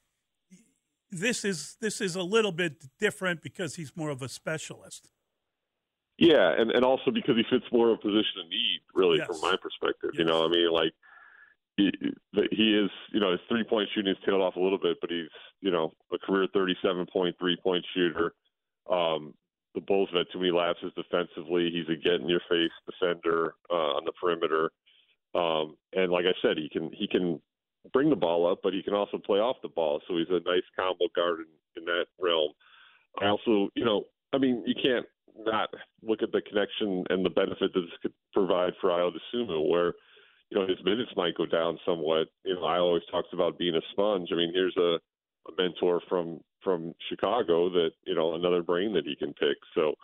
this 1.11 1.42
is 1.42 1.78
this 1.80 2.02
is 2.02 2.16
a 2.16 2.23
little 2.23 2.52
bit 2.52 2.85
different 2.99 3.40
because 3.40 3.76
he's 3.76 3.97
more 3.97 4.11
of 4.11 4.20
a 4.20 4.28
specialist. 4.28 5.11
Yeah, 6.18 6.52
and, 6.52 6.70
and 6.70 6.85
also 6.85 7.11
because 7.11 7.35
he 7.35 7.44
fits 7.49 7.64
more 7.73 7.88
of 7.88 7.94
a 7.94 8.02
position 8.02 8.42
of 8.44 8.50
need, 8.50 8.80
really, 8.94 9.16
Yes. 9.16 9.28
from 9.28 9.40
my 9.40 9.56
perspective. 9.56 10.11
Yes. 10.12 10.18
You 10.18 10.25
know, 10.26 10.44
I 10.44 10.49
mean, 10.49 10.70
like 10.70 10.92
he, 11.78 11.90
he 12.52 12.75
is, 12.76 12.90
you 13.11 13.20
know, 13.20 13.30
his 13.30 13.40
three 13.49 13.64
point 13.64 13.88
shooting 13.94 14.14
has 14.14 14.23
tailed 14.26 14.42
off 14.42 14.56
a 14.56 14.61
little 14.61 14.76
bit, 14.76 14.99
but 15.00 15.09
he's, 15.09 15.30
you 15.62 15.70
know, 15.70 15.94
a 16.12 16.18
career 16.18 16.47
thirty-seven 16.52 17.06
point 17.11 17.37
three 17.38 17.56
point 17.56 17.87
shooter. 17.94 18.35
Um, 18.90 19.32
the 19.75 19.81
Bulls 19.81 20.09
have 20.12 20.19
had 20.19 20.27
too 20.33 20.39
many 20.41 20.50
lapses 20.50 20.93
defensively. 20.97 21.71
He's 21.71 21.89
a 21.89 21.97
get 21.97 22.21
in 22.21 22.29
your 22.29 22.43
face 22.49 22.73
defender 22.87 23.55
uh, 23.71 23.97
on 23.97 24.05
the 24.05 24.12
perimeter, 24.12 24.71
um, 25.35 25.77
and 25.93 26.11
like 26.11 26.25
I 26.27 26.35
said, 26.43 26.57
he 26.57 26.69
can 26.69 26.91
he 26.93 27.07
can 27.07 27.41
bring 27.93 28.11
the 28.11 28.17
ball 28.17 28.50
up, 28.50 28.61
but 28.62 28.73
he 28.73 28.83
can 28.83 28.95
also 28.95 29.19
play 29.19 29.39
off 29.39 29.57
the 29.62 29.69
ball. 29.69 30.00
So 30.07 30.17
he's 30.17 30.29
a 30.31 30.41
nice 30.49 30.67
combo 30.77 31.07
guard 31.15 31.41
in, 31.41 31.83
in 31.83 31.85
that 31.87 32.07
realm. 32.21 32.53
I 33.21 33.27
also, 33.27 33.71
you 33.75 33.85
know, 33.85 34.05
Ayo 34.33 34.39
mean, 34.39 34.62
you 34.67 34.75
can't 34.81 35.07
not 35.39 35.71
look 36.03 36.23
at 36.23 36.33
the 36.33 36.43
connection 36.43 37.05
and 37.11 37.25
the 37.25 37.31
benefit 37.31 37.73
that 37.73 37.81
this 37.81 37.99
could 38.03 38.12
provide 38.33 38.73
for 38.81 38.91
Ayo 38.91 39.11
Dosunmu, 39.11 39.69
where 39.69 39.95
you 40.50 40.59
know 40.59 40.67
his 40.67 40.85
minutes 40.85 41.11
might 41.17 41.37
go 41.37 41.47
down 41.47 41.79
somewhat. 41.87 42.29
You 42.45 42.55
know, 42.55 42.65
I 42.65 42.79
always 42.79 43.03
talks 43.11 43.29
about 43.33 43.59
being 43.59 43.77
a 43.77 43.81
sponge. 43.93 44.29
I 44.33 44.37
mean, 44.37 44.53
here's 44.53 44.77
a, 44.77 44.99
a 45.49 45.53
mentor 45.57 46.00
from 46.09 46.41
from 46.62 46.95
Chicago 47.09 47.71
that 47.71 47.90
you 48.05 48.14
know 48.14 48.35
another 48.35 48.62
brain 48.62 48.93
that 48.95 49.07
he 49.07 49.17
can 49.17 49.33
pick. 49.35 49.57
So 49.75 49.95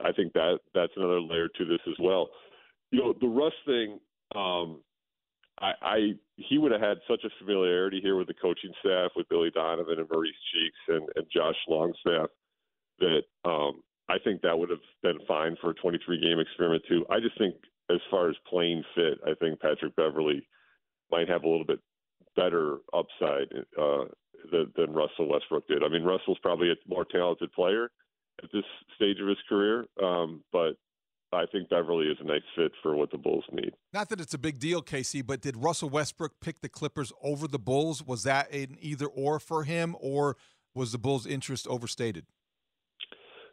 I 0.00 0.12
think 0.12 0.32
that 0.34 0.58
that's 0.74 0.92
another 0.96 1.20
layer 1.20 1.48
to 1.48 1.64
this 1.64 1.80
as 1.86 1.94
well. 2.00 2.28
You 2.90 3.00
know, 3.00 3.14
the 3.20 3.28
Russ 3.28 3.52
thing. 3.66 3.98
Um, 4.34 4.80
I, 5.60 5.72
I 5.82 5.96
he 6.36 6.58
would 6.58 6.72
have 6.72 6.80
had 6.80 6.98
such 7.08 7.24
a 7.24 7.30
familiarity 7.38 8.00
here 8.02 8.16
with 8.16 8.26
the 8.26 8.34
coaching 8.34 8.72
staff, 8.80 9.12
with 9.14 9.28
Billy 9.28 9.50
Donovan 9.50 9.98
and 9.98 10.08
Maurice 10.10 10.32
Cheeks 10.52 10.78
and, 10.88 11.08
and 11.14 11.26
Josh 11.34 11.56
Longstaff, 11.68 12.30
that 12.98 13.22
um, 13.44 13.82
I 14.08 14.18
think 14.18 14.42
that 14.42 14.58
would 14.58 14.70
have 14.70 14.84
been 15.02 15.18
fine 15.28 15.56
for 15.60 15.70
a 15.70 15.74
23 15.74 16.20
game 16.20 16.38
experiment 16.38 16.82
too. 16.88 17.04
I 17.10 17.20
just 17.20 17.38
think 17.38 17.54
as 17.90 17.98
far 18.10 18.30
as 18.30 18.36
playing 18.48 18.82
fit, 18.94 19.18
I 19.26 19.34
think 19.34 19.60
Patrick 19.60 19.94
Beverley 19.96 20.46
might 21.10 21.28
have 21.28 21.44
a 21.44 21.48
little 21.48 21.66
bit 21.66 21.80
better 22.34 22.78
upside 22.94 23.48
uh, 23.78 24.04
than, 24.50 24.72
than 24.76 24.92
Russell 24.92 25.28
Westbrook 25.28 25.66
did. 25.68 25.82
I 25.84 25.88
mean, 25.88 26.04
Russell's 26.04 26.38
probably 26.42 26.70
a 26.70 26.74
more 26.88 27.04
talented 27.04 27.52
player 27.52 27.90
at 28.42 28.50
this 28.52 28.64
stage 28.96 29.18
of 29.20 29.28
his 29.28 29.38
career, 29.48 29.86
um, 30.02 30.42
but 30.52 30.76
I 31.32 31.46
think 31.46 31.70
Beverley 31.70 32.06
is 32.06 32.18
a 32.20 32.24
nice 32.24 32.42
fit 32.56 32.72
for 32.82 32.94
what 32.94 33.10
the 33.10 33.18
Bulls 33.18 33.44
need. 33.52 33.72
Not 33.92 34.08
that 34.10 34.20
it's 34.20 34.34
a 34.34 34.38
big 34.38 34.58
deal, 34.58 34.82
Casey, 34.82 35.22
but 35.22 35.40
did 35.40 35.56
Russell 35.56 35.88
Westbrook 35.88 36.32
pick 36.40 36.60
the 36.60 36.68
Clippers 36.68 37.12
over 37.22 37.48
the 37.48 37.58
Bulls? 37.58 38.04
Was 38.04 38.24
that 38.24 38.52
an 38.52 38.76
either 38.80 39.06
or 39.06 39.38
for 39.38 39.64
him, 39.64 39.96
or 40.00 40.36
was 40.74 40.92
the 40.92 40.98
Bulls' 40.98 41.26
interest 41.26 41.66
overstated? 41.66 42.26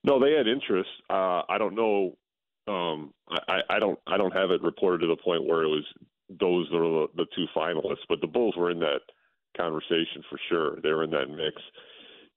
No, 0.04 0.20
they 0.20 0.32
had 0.34 0.48
interest. 0.48 0.90
Uh, 1.10 1.44
I 1.48 1.58
don't 1.58 1.76
know. 1.76 2.18
Um, 2.68 3.14
I, 3.30 3.62
I 3.70 3.80
don't. 3.80 4.00
I 4.08 4.18
don't 4.18 4.36
have 4.36 4.52
it 4.52 4.62
reported 4.62 5.00
to 5.00 5.08
the 5.08 5.18
point 5.18 5.46
where 5.46 5.64
it 5.64 5.68
was 5.68 5.84
those 6.30 6.68
are 6.74 6.80
the, 6.80 7.08
the 7.16 7.26
two 7.36 7.46
finalists, 7.56 8.06
but 8.08 8.22
the 8.22 8.28
Bulls 8.28 8.56
were 8.56 8.72
in 8.72 8.80
that 8.80 9.02
conversation 9.60 10.24
for 10.30 10.40
sure. 10.50 10.82
They 10.82 10.90
were 10.90 11.04
in 11.04 11.12
that 11.12 11.30
mix, 11.30 11.62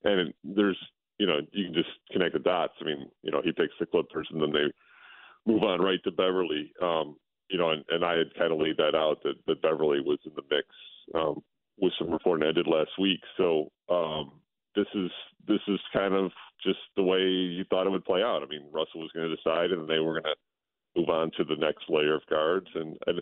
and 0.03 0.33
there's 0.43 0.77
you 1.19 1.27
know 1.27 1.39
you 1.51 1.65
can 1.65 1.73
just 1.73 1.89
connect 2.11 2.33
the 2.33 2.39
dots. 2.39 2.73
I 2.81 2.85
mean, 2.85 3.09
you 3.21 3.31
know, 3.31 3.41
he 3.43 3.51
picks 3.51 3.73
the 3.79 3.85
Clippers, 3.85 4.27
and 4.31 4.41
then 4.41 4.51
they 4.51 5.51
move 5.51 5.63
on 5.63 5.81
right 5.81 6.03
to 6.03 6.11
Beverley. 6.11 6.71
Um, 6.81 7.15
you 7.49 7.57
know, 7.57 7.71
and, 7.71 7.83
and 7.89 8.03
I 8.03 8.17
had 8.17 8.33
kind 8.37 8.51
of 8.51 8.59
laid 8.59 8.77
that 8.77 8.95
out 8.95 9.21
that, 9.23 9.35
that 9.47 9.61
Beverley 9.61 9.99
was 9.99 10.19
in 10.25 10.31
the 10.35 10.41
mix 10.49 10.67
um, 11.13 11.43
with 11.79 11.93
some 11.99 12.09
reporting 12.09 12.47
I 12.47 12.51
did 12.51 12.67
last 12.67 12.91
week. 12.99 13.19
So 13.37 13.71
um, 13.89 14.31
this 14.75 14.87
is 14.95 15.11
this 15.47 15.61
is 15.67 15.79
kind 15.93 16.13
of 16.13 16.31
just 16.63 16.79
the 16.95 17.03
way 17.03 17.19
you 17.19 17.63
thought 17.69 17.87
it 17.87 17.91
would 17.91 18.05
play 18.05 18.21
out. 18.21 18.41
I 18.43 18.47
mean, 18.47 18.63
Russell 18.71 19.01
was 19.01 19.11
going 19.13 19.29
to 19.29 19.35
decide, 19.35 19.71
and 19.71 19.87
they 19.87 19.99
were 19.99 20.21
going 20.21 20.23
to 20.23 20.99
move 20.99 21.09
on 21.09 21.31
to 21.37 21.43
the 21.43 21.57
next 21.57 21.83
layer 21.89 22.15
of 22.15 22.25
guards. 22.29 22.67
And, 22.75 22.97
and 23.07 23.21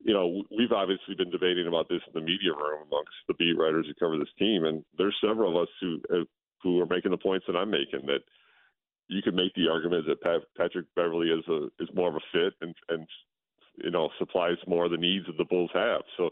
you 0.00 0.14
know, 0.14 0.42
we've 0.56 0.72
obviously 0.72 1.14
been 1.14 1.30
debating 1.30 1.66
about 1.66 1.88
this 1.88 2.00
in 2.06 2.14
the 2.14 2.24
media 2.24 2.52
room 2.52 2.86
amongst 2.86 3.18
the 3.26 3.34
beat 3.34 3.58
writers 3.58 3.86
who 3.86 3.94
cover 3.94 4.18
this 4.18 4.32
team, 4.38 4.64
and 4.64 4.84
there's 4.96 5.16
several 5.20 5.50
of 5.50 5.62
us 5.62 5.68
who 5.80 6.00
uh, 6.12 6.24
who 6.62 6.80
are 6.80 6.86
making 6.86 7.10
the 7.10 7.18
points 7.18 7.46
that 7.46 7.56
I'm 7.56 7.70
making 7.70 8.06
that 8.06 8.22
you 9.08 9.22
could 9.22 9.34
make 9.34 9.54
the 9.54 9.68
argument 9.68 10.06
that 10.06 10.20
Pat, 10.20 10.42
Patrick 10.56 10.86
Beverley 10.94 11.28
is 11.30 11.44
a 11.48 11.66
is 11.82 11.88
more 11.94 12.08
of 12.08 12.16
a 12.16 12.20
fit 12.32 12.54
and 12.60 12.74
and 12.88 13.06
you 13.76 13.90
know 13.90 14.10
supplies 14.18 14.56
more 14.66 14.84
of 14.84 14.90
the 14.90 14.96
needs 14.96 15.26
that 15.26 15.36
the 15.36 15.44
Bulls 15.44 15.70
have. 15.74 16.02
So 16.16 16.30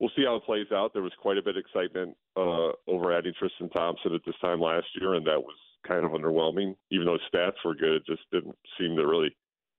we'll 0.00 0.10
see 0.16 0.24
how 0.24 0.36
it 0.36 0.44
plays 0.44 0.72
out. 0.72 0.92
There 0.92 1.02
was 1.02 1.12
quite 1.20 1.38
a 1.38 1.42
bit 1.42 1.56
of 1.56 1.64
excitement 1.64 2.16
uh, 2.36 2.72
over 2.86 3.16
adding 3.16 3.34
Tristan 3.38 3.68
Thompson 3.70 4.14
at 4.14 4.22
this 4.26 4.34
time 4.40 4.60
last 4.60 4.86
year, 5.00 5.14
and 5.14 5.26
that 5.26 5.40
was 5.40 5.56
kind 5.86 6.04
of 6.04 6.12
underwhelming. 6.12 6.74
Even 6.90 7.06
though 7.06 7.18
stats 7.32 7.64
were 7.64 7.74
good, 7.74 8.02
it 8.02 8.06
just 8.06 8.22
didn't 8.32 8.56
seem 8.78 8.96
to 8.96 9.06
really 9.06 9.36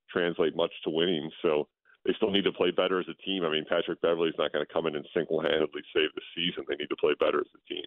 translate 0.09 0.55
much 0.55 0.71
to 0.83 0.89
winning. 0.89 1.29
So 1.41 1.67
they 2.05 2.13
still 2.15 2.31
need 2.31 2.43
to 2.45 2.51
play 2.51 2.71
better 2.71 2.99
as 2.99 3.07
a 3.09 3.17
team. 3.25 3.43
I 3.43 3.51
mean, 3.51 3.65
Patrick 3.67 4.01
Beverley's 4.01 4.37
not 4.37 4.53
going 4.53 4.65
to 4.65 4.73
come 4.73 4.85
in 4.87 4.95
and 4.95 5.05
single-handedly 5.13 5.81
save 5.93 6.09
the 6.15 6.21
season. 6.35 6.63
They 6.67 6.75
need 6.75 6.89
to 6.89 6.95
play 6.95 7.13
better 7.19 7.39
as 7.39 7.47
a 7.53 7.73
team. 7.73 7.85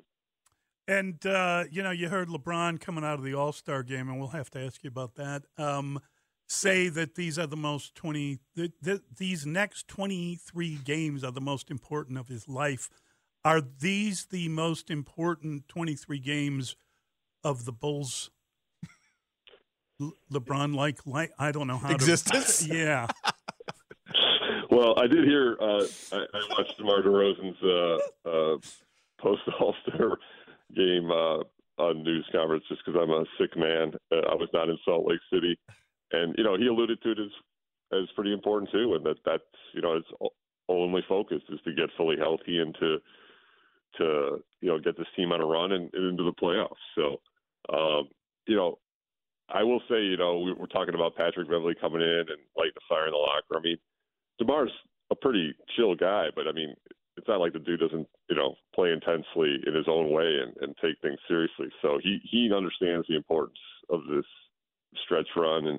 And 0.88 1.25
uh, 1.25 1.64
you 1.71 1.83
know, 1.83 1.90
you 1.90 2.09
heard 2.09 2.28
LeBron 2.28 2.81
coming 2.81 3.04
out 3.04 3.19
of 3.19 3.25
the 3.25 3.35
All 3.35 3.52
Star 3.52 3.83
game, 3.83 4.09
and 4.09 4.19
we'll 4.19 4.28
have 4.28 4.50
to 4.50 4.61
ask 4.61 4.83
you 4.83 4.88
about 4.88 5.14
that. 5.14 5.45
Um, 5.57 6.00
say 6.49 6.88
that 6.88 7.14
these 7.14 7.38
are 7.38 7.47
the 7.47 7.57
most 7.57 7.95
twenty. 7.95 8.40
The, 8.57 8.73
the, 8.81 9.00
these 9.16 9.47
next 9.47 9.87
twenty 9.87 10.35
three 10.35 10.76
games 10.76 11.23
are 11.23 11.31
the 11.31 11.40
most 11.40 11.71
important 11.71 12.19
of 12.19 12.28
his 12.28 12.49
life. 12.49 12.90
Are 13.45 13.61
these 13.61 14.26
the 14.26 14.49
most 14.49 14.90
important 14.90 15.69
twenty 15.69 15.95
three 15.95 16.19
games 16.19 16.75
of 17.45 17.64
the 17.64 17.73
Bulls? 17.73 18.31
LeBron, 20.33 20.75
like, 20.75 21.07
like 21.07 21.31
I 21.38 21.52
don't 21.52 21.69
know 21.69 21.78
how 21.78 21.92
existence. 21.92 22.66
To, 22.66 22.75
yeah. 22.76 23.07
Well, 24.73 24.95
I 24.99 25.07
did 25.07 25.25
hear. 25.25 25.57
Uh, 25.61 25.85
I, 26.12 26.17
I, 26.17 26.41
watched 26.50 26.79
DeMar 26.79 27.02
DeRozan's 27.02 27.62
uh, 27.62 28.29
uh, 28.29 28.57
post 29.21 29.43
All 29.61 29.75
Star 29.87 30.19
game 30.75 31.11
uh, 31.11 31.43
on 31.83 32.02
news 32.02 32.26
conference 32.33 32.64
just 32.69 32.81
because 32.85 33.00
I'm 33.00 33.11
a 33.11 33.25
sick 33.38 33.57
man. 33.57 33.93
Uh, 34.11 34.31
I 34.31 34.35
was 34.35 34.49
not 34.55 34.71
in 34.71 34.79
Salt 34.85 35.07
Lake 35.07 35.21
City, 35.33 35.59
and 36.12 36.35
you 36.38 36.45
know 36.45 36.57
he 36.57 36.67
alluded 36.67 37.02
to 37.02 37.11
it 37.11 37.19
as 37.19 38.00
as 38.00 38.09
pretty 38.14 38.33
important 38.33 38.71
too, 38.71 38.95
and 38.95 39.05
that 39.05 39.17
that's 39.26 39.43
you 39.75 39.83
know 39.83 39.95
his 39.97 40.31
only 40.69 41.02
focus 41.07 41.43
is 41.50 41.61
to 41.64 41.75
get 41.75 41.91
fully 41.97 42.17
healthy 42.17 42.59
and 42.59 42.75
to 42.81 42.99
to 43.99 44.43
you 44.62 44.69
know 44.69 44.79
get 44.79 44.97
this 44.97 45.07
team 45.17 45.33
on 45.33 45.41
a 45.41 45.47
run 45.47 45.73
and, 45.73 45.91
and 45.93 46.11
into 46.11 46.25
the 46.25 46.33
playoffs. 46.33 46.81
So 46.95 47.21
um, 47.75 48.09
you 48.47 48.57
know 48.57 48.79
I 49.50 49.62
will 49.62 49.81
say 49.88 50.02
you 50.02 50.17
know 50.17 50.38
we, 50.38 50.52
we're 50.55 50.67
talking 50.67 50.95
about 50.95 51.17
Patrick 51.17 51.49
Beverley 51.49 51.75
coming 51.79 52.00
in 52.00 52.25
and 52.29 52.41
lighting 52.57 52.73
the 52.75 52.81
fire 52.88 53.07
in 53.07 53.12
the 53.12 53.19
locker. 53.19 53.59
I 53.59 53.61
mean, 53.61 53.76
Demar's 54.41 54.73
a 55.11 55.15
pretty 55.15 55.55
chill 55.77 55.95
guy, 55.95 56.29
but 56.35 56.47
I 56.49 56.53
mean 56.53 56.75
it's 57.17 57.29
not 57.29 57.41
like 57.41 57.53
the 57.53 57.59
dude 57.59 57.81
doesn't, 57.81 58.09
you 58.31 58.37
know, 58.37 58.55
play 58.75 58.91
intensely 58.91 59.59
in 59.67 59.75
his 59.75 59.87
own 59.89 60.11
way 60.11 60.39
and, 60.43 60.57
and 60.61 60.75
take 60.83 61.01
things 61.03 61.19
seriously. 61.29 61.69
So 61.83 61.99
he 62.03 62.21
he 62.31 62.51
understands 62.55 63.07
the 63.09 63.17
importance 63.17 63.59
of 63.91 64.01
this 64.09 64.25
stretch 65.05 65.29
run, 65.37 65.67
and 65.67 65.79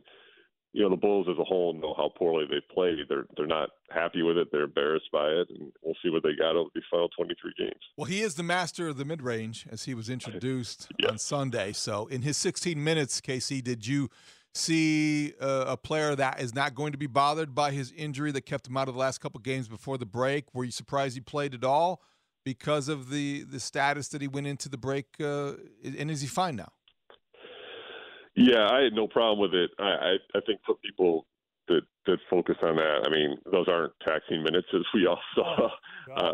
you 0.74 0.83
know 0.83 0.89
the 0.89 0.95
Bulls 0.95 1.27
as 1.29 1.38
a 1.39 1.43
whole 1.43 1.74
know 1.74 1.95
how 1.98 2.12
poorly 2.15 2.45
they 2.50 2.62
played. 2.74 2.98
They're 3.10 3.25
they're 3.36 3.48
not 3.48 3.69
happy 3.89 4.22
with 4.22 4.38
it. 4.38 4.50
They're 4.51 4.63
embarrassed 4.63 5.10
by 5.12 5.27
it, 5.27 5.48
and 5.50 5.72
we'll 5.81 5.95
see 6.03 6.10
what 6.10 6.24
they 6.24 6.36
got 6.38 6.55
over 6.55 6.69
these 6.75 6.83
final 6.89 7.10
23 7.10 7.53
games. 7.57 7.81
Well, 7.98 8.05
he 8.05 8.22
is 8.22 8.36
the 8.36 8.43
master 8.43 8.88
of 8.88 8.98
the 8.98 9.05
mid 9.05 9.22
range, 9.22 9.65
as 9.72 9.83
he 9.83 9.95
was 9.95 10.10
introduced 10.10 10.91
yeah. 11.00 11.10
on 11.10 11.17
Sunday. 11.17 11.74
So 11.74 12.05
in 12.07 12.22
his 12.22 12.38
16 12.38 12.81
minutes, 12.81 13.22
KC, 13.22 13.63
did 13.63 13.88
you? 13.88 14.10
See 14.53 15.33
uh, 15.41 15.65
a 15.67 15.77
player 15.77 16.15
that 16.15 16.39
is 16.39 16.53
not 16.53 16.75
going 16.75 16.91
to 16.91 16.98
be 16.98 17.07
bothered 17.07 17.55
by 17.55 17.72
his 17.72 17.91
injury 17.91 18.31
that 18.31 18.41
kept 18.41 18.67
him 18.67 18.77
out 18.77 18.88
of 18.88 18.93
the 18.93 19.00
last 19.00 19.19
couple 19.19 19.39
games 19.39 19.67
before 19.67 19.98
the 19.98 20.05
break? 20.05 20.53
Were 20.53 20.63
you 20.63 20.72
surprised 20.72 21.15
he 21.15 21.22
played 21.22 21.53
at 21.53 21.63
all 21.63 22.01
because 22.43 22.88
of 22.88 23.10
the 23.10 23.43
the 23.43 23.60
status 23.60 24.10
that 24.10 24.22
he 24.22 24.27
went 24.27 24.48
into 24.48 24.69
the 24.69 24.77
break? 24.77 25.07
Uh, 25.19 25.53
and 25.83 26.12
is 26.12 26.22
he 26.22 26.27
fine 26.27 26.55
now? 26.55 26.72
Yeah, 28.36 28.67
I 28.69 28.81
had 28.81 28.93
no 28.93 29.07
problem 29.07 29.39
with 29.39 29.53
it. 29.53 29.72
I 29.79 29.83
I, 29.83 30.13
I 30.36 30.39
think 30.45 30.62
for 30.65 30.75
people 30.83 31.25
that 31.67 31.81
that 32.05 32.17
focus 32.29 32.57
on 32.62 32.75
that, 32.75 33.03
I 33.05 33.10
mean, 33.10 33.38
those 33.51 33.67
aren't 33.67 33.93
taxing 34.05 34.43
minutes 34.43 34.67
as 34.74 34.81
we 34.93 35.07
all 35.07 35.19
saw. 35.36 35.69
Oh, 36.12 36.13
uh, 36.13 36.33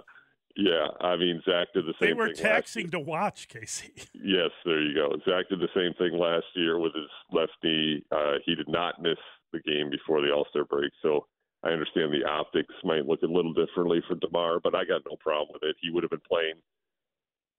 yeah, 0.59 0.87
I 0.99 1.15
mean 1.15 1.41
Zach 1.45 1.67
did 1.73 1.85
the 1.85 1.93
same. 1.99 2.09
Thing. 2.09 2.09
They 2.09 2.13
were 2.13 2.33
thing 2.33 2.43
taxing 2.43 2.91
to 2.91 2.99
watch, 2.99 3.47
Casey. 3.47 3.93
Yes, 4.13 4.51
there 4.65 4.81
you 4.81 4.93
go. 4.93 5.15
Zach 5.25 5.47
did 5.49 5.59
the 5.59 5.69
same 5.73 5.93
thing 5.97 6.19
last 6.19 6.45
year 6.53 6.77
with 6.77 6.93
his 6.93 7.09
left 7.31 7.53
knee. 7.63 8.03
Uh, 8.11 8.33
he 8.45 8.53
did 8.53 8.67
not 8.67 9.01
miss 9.01 9.17
the 9.53 9.59
game 9.61 9.89
before 9.89 10.21
the 10.21 10.31
All 10.31 10.45
Star 10.49 10.65
break, 10.65 10.91
so 11.01 11.25
I 11.63 11.69
understand 11.69 12.11
the 12.11 12.27
optics 12.29 12.73
might 12.83 13.05
look 13.05 13.21
a 13.23 13.25
little 13.25 13.53
differently 13.53 14.01
for 14.07 14.15
Demar, 14.15 14.59
but 14.59 14.75
I 14.75 14.83
got 14.83 15.01
no 15.09 15.15
problem 15.17 15.49
with 15.53 15.63
it. 15.63 15.77
He 15.81 15.91
would 15.91 16.03
have 16.03 16.11
been 16.11 16.27
playing 16.27 16.55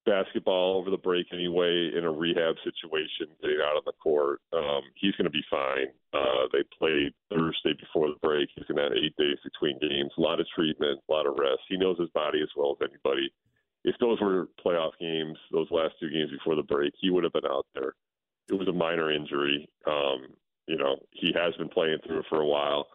basketball 0.07 0.77
over 0.77 0.91
the 0.91 0.97
break 0.97 1.27
anyway 1.33 1.93
in 1.97 2.05
a 2.05 2.11
rehab 2.11 2.57
situation, 2.65 3.29
getting 3.41 3.61
out 3.63 3.77
on 3.77 3.83
the 3.85 3.93
court. 4.03 4.41
Um, 4.53 4.83
he's 4.95 5.15
going 5.17 5.25
to 5.25 5.31
be 5.31 5.45
fine. 5.51 5.89
Uh, 6.13 6.49
they 6.53 6.65
played 6.79 7.13
Thursday 7.31 7.75
before 7.79 8.09
the 8.09 8.21
break. 8.23 8.49
He's 8.55 8.67
going 8.67 8.79
to 8.79 8.85
have 8.85 8.93
eight 8.93 9.15
days 9.17 9.39
between 9.45 9.79
games. 9.79 10.13
A 10.17 10.21
lot 10.21 10.41
of 10.41 10.47
treatment, 10.55 11.01
a 11.09 11.13
lot 11.13 11.27
of 11.27 11.39
rest. 11.39 11.61
He 11.69 11.77
knows 11.77 11.99
his 11.99 12.11
body 12.11 12.41
as 12.43 12.49
well 12.57 12.77
as 12.81 12.89
anybody. 12.89 13.31
If 13.85 13.97
those 14.01 14.21
were 14.21 14.49
playoff 14.65 14.93
games, 15.01 15.39
those 15.53 15.69
last 15.71 15.95
two 16.01 16.11
games 16.11 16.31
before 16.31 16.57
the 16.57 16.63
break, 16.63 16.93
he 17.01 17.11
would 17.11 17.25
have 17.25 17.33
been 17.33 17.47
out 17.47 17.67
there. 17.75 17.95
It 18.49 18.55
was 18.55 18.69
a 18.69 18.73
minor 18.73 19.11
injury. 19.13 19.69
Um, 19.87 20.27
you 20.67 20.77
know, 20.77 20.97
he 21.13 21.33
has 21.35 21.55
been 21.57 21.69
playing 21.69 21.99
through 22.07 22.21
it 22.21 22.27
for 22.29 22.41
a 22.41 22.47
while, 22.47 22.87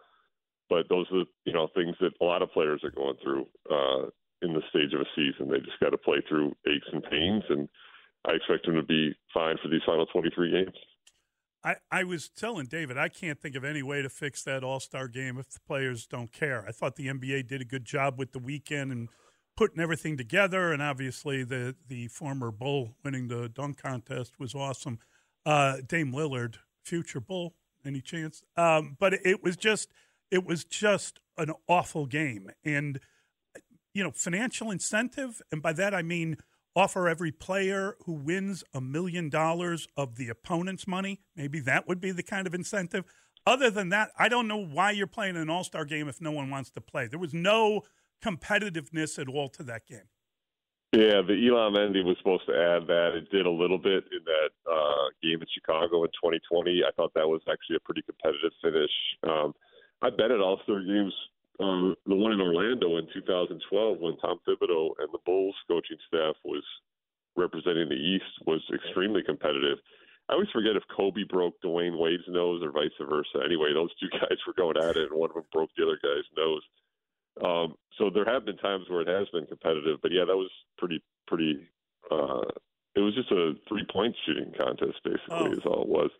but 0.68 0.88
those 0.88 1.06
are 1.12 1.24
you 1.44 1.52
know 1.52 1.68
things 1.74 1.96
that 2.00 2.12
a 2.20 2.24
lot 2.24 2.42
of 2.42 2.52
players 2.52 2.82
are 2.84 2.90
going 2.90 3.16
through. 3.22 3.46
Uh, 3.70 4.10
in 4.42 4.52
the 4.52 4.62
stage 4.70 4.92
of 4.92 5.00
a 5.00 5.06
season. 5.14 5.50
They 5.50 5.58
just 5.58 5.80
got 5.80 5.90
to 5.90 5.98
play 5.98 6.22
through 6.28 6.54
aches 6.66 6.86
and 6.92 7.02
pains, 7.02 7.44
and 7.48 7.68
I 8.26 8.32
expect 8.32 8.66
them 8.66 8.74
to 8.76 8.82
be 8.82 9.14
fine 9.32 9.56
for 9.62 9.68
these 9.68 9.82
final 9.86 10.06
23 10.06 10.50
games. 10.50 10.76
I, 11.64 11.76
I 11.90 12.04
was 12.04 12.28
telling 12.28 12.66
David, 12.66 12.96
I 12.96 13.08
can't 13.08 13.40
think 13.40 13.56
of 13.56 13.64
any 13.64 13.82
way 13.82 14.02
to 14.02 14.08
fix 14.08 14.42
that 14.44 14.62
All 14.62 14.78
Star 14.78 15.08
game 15.08 15.38
if 15.38 15.50
the 15.50 15.60
players 15.66 16.06
don't 16.06 16.32
care. 16.32 16.64
I 16.66 16.72
thought 16.72 16.96
the 16.96 17.08
NBA 17.08 17.48
did 17.48 17.60
a 17.60 17.64
good 17.64 17.84
job 17.84 18.18
with 18.18 18.32
the 18.32 18.38
weekend 18.38 18.92
and 18.92 19.08
putting 19.56 19.80
everything 19.80 20.16
together, 20.16 20.72
and 20.72 20.82
obviously 20.82 21.42
the 21.42 21.74
the 21.88 22.08
former 22.08 22.50
Bull 22.50 22.94
winning 23.02 23.28
the 23.28 23.48
dunk 23.48 23.82
contest 23.82 24.38
was 24.38 24.54
awesome. 24.54 24.98
Uh, 25.44 25.78
Dame 25.86 26.12
Lillard, 26.12 26.56
future 26.84 27.20
Bull, 27.20 27.54
any 27.84 28.00
chance? 28.00 28.42
Um, 28.56 28.96
but 29.00 29.14
it 29.14 29.42
was 29.42 29.56
just 29.56 29.92
it 30.30 30.44
was 30.44 30.64
just 30.64 31.20
an 31.38 31.52
awful 31.68 32.06
game, 32.06 32.50
and– 32.64 33.00
you 33.96 34.04
know, 34.04 34.10
financial 34.10 34.70
incentive, 34.70 35.40
and 35.50 35.62
by 35.62 35.72
that 35.72 35.94
I 35.94 36.02
mean 36.02 36.36
offer 36.76 37.08
every 37.08 37.32
player 37.32 37.96
who 38.04 38.12
wins 38.12 38.62
a 38.74 38.80
million 38.82 39.30
dollars 39.30 39.88
of 39.96 40.16
the 40.16 40.28
opponent's 40.28 40.86
money. 40.86 41.20
Maybe 41.34 41.60
that 41.60 41.88
would 41.88 41.98
be 41.98 42.10
the 42.10 42.22
kind 42.22 42.46
of 42.46 42.52
incentive. 42.52 43.04
Other 43.46 43.70
than 43.70 43.88
that, 43.88 44.10
I 44.18 44.28
don't 44.28 44.46
know 44.46 44.62
why 44.62 44.90
you're 44.90 45.06
playing 45.06 45.36
an 45.36 45.48
all 45.48 45.64
star 45.64 45.86
game 45.86 46.08
if 46.08 46.20
no 46.20 46.30
one 46.30 46.50
wants 46.50 46.70
to 46.72 46.82
play. 46.82 47.06
There 47.06 47.18
was 47.18 47.32
no 47.32 47.84
competitiveness 48.22 49.18
at 49.18 49.28
all 49.28 49.48
to 49.50 49.62
that 49.62 49.86
game. 49.86 50.10
Yeah, 50.92 51.22
the 51.26 51.48
Elam 51.48 51.76
Ending 51.76 52.06
was 52.06 52.18
supposed 52.18 52.46
to 52.48 52.52
add 52.52 52.86
that. 52.88 53.12
It 53.16 53.30
did 53.30 53.46
a 53.46 53.50
little 53.50 53.78
bit 53.78 54.04
in 54.12 54.20
that 54.26 54.70
uh, 54.70 55.08
game 55.22 55.40
in 55.40 55.46
Chicago 55.54 56.04
in 56.04 56.10
2020. 56.10 56.82
I 56.86 56.90
thought 56.96 57.12
that 57.14 57.26
was 57.26 57.40
actually 57.50 57.76
a 57.76 57.80
pretty 57.80 58.02
competitive 58.02 58.52
finish. 58.62 58.92
Um, 59.26 59.54
I 60.02 60.10
bet 60.10 60.30
at 60.30 60.40
All 60.40 60.60
Star 60.64 60.80
games, 60.80 61.14
um, 61.60 61.94
the 62.06 62.14
one 62.14 62.32
in 62.32 62.40
Orlando 62.40 62.98
in 62.98 63.06
2012 63.12 63.98
when 63.98 64.16
Tom 64.18 64.38
Thibodeau 64.46 64.90
and 64.98 65.08
the 65.12 65.18
Bulls 65.24 65.54
coaching 65.68 65.96
staff 66.06 66.36
was 66.44 66.62
representing 67.36 67.88
the 67.88 67.94
East 67.94 68.46
was 68.46 68.60
extremely 68.72 69.22
competitive. 69.22 69.78
I 70.28 70.34
always 70.34 70.50
forget 70.52 70.76
if 70.76 70.82
Kobe 70.94 71.22
broke 71.22 71.54
Dwyane 71.62 71.98
Wade's 71.98 72.24
nose 72.28 72.62
or 72.62 72.72
vice 72.72 72.90
versa. 73.00 73.44
Anyway, 73.44 73.72
those 73.72 73.94
two 74.00 74.08
guys 74.12 74.38
were 74.46 74.54
going 74.54 74.76
at 74.76 74.96
it, 74.96 75.10
and 75.10 75.18
one 75.18 75.30
of 75.30 75.34
them 75.34 75.44
broke 75.52 75.70
the 75.76 75.84
other 75.84 75.98
guy's 76.02 76.28
nose. 76.36 76.62
Um, 77.42 77.74
so 77.98 78.10
there 78.10 78.24
have 78.24 78.44
been 78.44 78.56
times 78.56 78.86
where 78.88 79.02
it 79.02 79.08
has 79.08 79.28
been 79.28 79.46
competitive, 79.46 80.00
but 80.02 80.10
yeah, 80.12 80.24
that 80.24 80.36
was 80.36 80.50
pretty 80.78 81.02
pretty. 81.26 81.68
Uh, 82.10 82.48
it 82.94 83.00
was 83.00 83.14
just 83.14 83.30
a 83.30 83.52
three 83.68 83.84
point 83.92 84.16
shooting 84.24 84.52
contest, 84.56 84.98
basically, 85.04 85.20
oh. 85.30 85.52
is 85.52 85.66
all 85.66 85.82
it 85.82 85.88
was. 85.88 86.10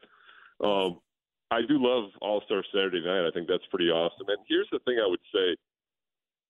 Um, 0.62 1.00
I 1.50 1.61
do 1.62 1.79
love 1.79 2.11
All 2.21 2.43
Star 2.47 2.62
Saturday 2.73 3.03
Night. 3.05 3.26
I 3.26 3.31
think 3.33 3.49
that's 3.49 3.67
pretty 3.71 3.91
awesome. 3.91 4.29
And 4.29 4.38
here's 4.49 4.69
the 4.73 4.81
thing 4.81 4.99
I 4.99 5.09
would 5.09 5.21
say, 5.33 5.57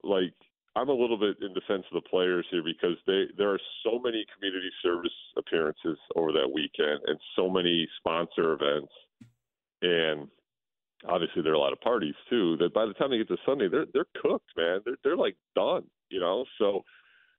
like 0.02 0.32
I'm 0.76 0.90
a 0.90 0.94
little 0.94 1.18
bit 1.18 1.36
in 1.40 1.54
defense 1.54 1.84
of 1.90 2.02
the 2.02 2.08
players 2.08 2.46
here 2.50 2.62
because 2.62 2.96
they 3.06 3.24
there 3.38 3.50
are 3.50 3.60
so 3.82 3.98
many 3.98 4.24
community 4.36 4.70
service 4.82 5.10
appearances 5.36 5.98
over 6.14 6.32
that 6.32 6.52
weekend 6.52 7.00
and 7.06 7.18
so 7.34 7.48
many 7.48 7.88
sponsor 7.98 8.52
events 8.52 8.92
and 9.80 10.28
obviously 11.08 11.40
there 11.42 11.52
are 11.52 11.56
a 11.56 11.60
lot 11.60 11.72
of 11.72 11.80
parties 11.80 12.14
too 12.28 12.58
that 12.58 12.74
by 12.74 12.84
the 12.84 12.92
time 12.94 13.10
they 13.10 13.16
get 13.16 13.28
to 13.28 13.38
Sunday 13.46 13.68
they're 13.68 13.86
they're 13.94 14.20
cooked 14.22 14.50
man 14.56 14.80
they're 14.84 14.98
they're 15.02 15.16
like 15.16 15.36
done 15.54 15.84
you 16.10 16.20
know 16.20 16.44
so 16.58 16.84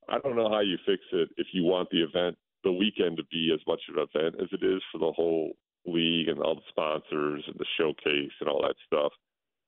I 0.09 0.17
don't 0.19 0.35
know 0.35 0.49
how 0.49 0.61
you 0.61 0.77
fix 0.85 1.01
it 1.13 1.29
if 1.37 1.47
you 1.53 1.63
want 1.63 1.89
the 1.91 2.01
event 2.01 2.37
the 2.63 2.71
weekend 2.71 3.17
to 3.17 3.23
be 3.25 3.51
as 3.53 3.61
much 3.67 3.81
of 3.87 3.97
an 3.97 4.07
event 4.13 4.41
as 4.41 4.47
it 4.51 4.65
is 4.65 4.81
for 4.91 4.97
the 4.97 5.11
whole 5.11 5.53
league 5.87 6.27
and 6.27 6.39
all 6.39 6.55
the 6.55 6.61
sponsors 6.69 7.43
and 7.47 7.55
the 7.57 7.65
showcase 7.77 8.31
and 8.39 8.49
all 8.49 8.61
that 8.61 8.75
stuff 8.85 9.11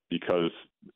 because 0.09 0.51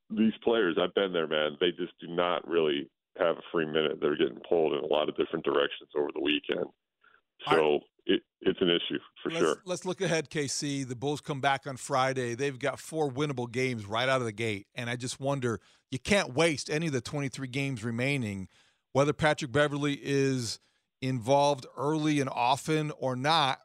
these 0.10 0.34
players, 0.44 0.78
I've 0.82 0.94
been 0.94 1.14
there, 1.14 1.28
man. 1.28 1.58
They 1.60 1.72
just 1.72 1.94
do 2.00 2.08
not 2.08 2.48
really 2.48 2.90
have 3.18 3.38
a 3.38 3.42
free 3.52 3.66
minute. 3.66 4.00
They're 4.02 4.18
getting 4.18 4.42
pulled 4.48 4.74
in 4.74 4.80
a 4.80 4.88
lot 4.88 5.10
of 5.10 5.16
different 5.18 5.46
directions 5.46 5.90
over 5.98 6.10
the 6.14 6.22
weekend. 6.22 6.66
So 7.50 7.80
it, 8.06 8.22
it's 8.42 8.60
an 8.62 8.70
issue 8.70 9.00
for 9.22 9.30
let's, 9.30 9.40
sure. 9.40 9.62
Let's 9.66 9.86
look 9.86 10.02
ahead, 10.02 10.30
KC. 10.30 10.88
The 10.88 10.96
Bulls 10.96 11.22
come 11.22 11.42
back 11.42 11.68
on 11.68 11.78
Friday. 11.78 12.36
They've 12.36 12.58
got 12.58 12.80
four 12.80 13.12
winnable 13.12 13.52
games 13.52 13.86
right 13.86 14.08
out 14.08 14.22
of 14.22 14.26
the 14.26 14.32
gate. 14.32 14.68
And 14.76 14.90
I 14.90 14.96
just 14.96 15.20
wonder 15.20 15.60
you 15.92 16.00
can't 16.00 16.34
waste 16.34 16.70
any 16.70 16.88
of 16.88 16.94
the 16.94 17.02
23 17.02 17.48
games 17.48 17.84
remaining, 17.84 18.48
whether 18.94 19.14
Patrick 19.14 19.52
Beverley 19.52 20.00
is 20.02 20.60
involved 21.02 21.66
early 21.78 22.20
and 22.20 22.30
often 22.30 22.92
or 22.98 23.16
not. 23.16 23.60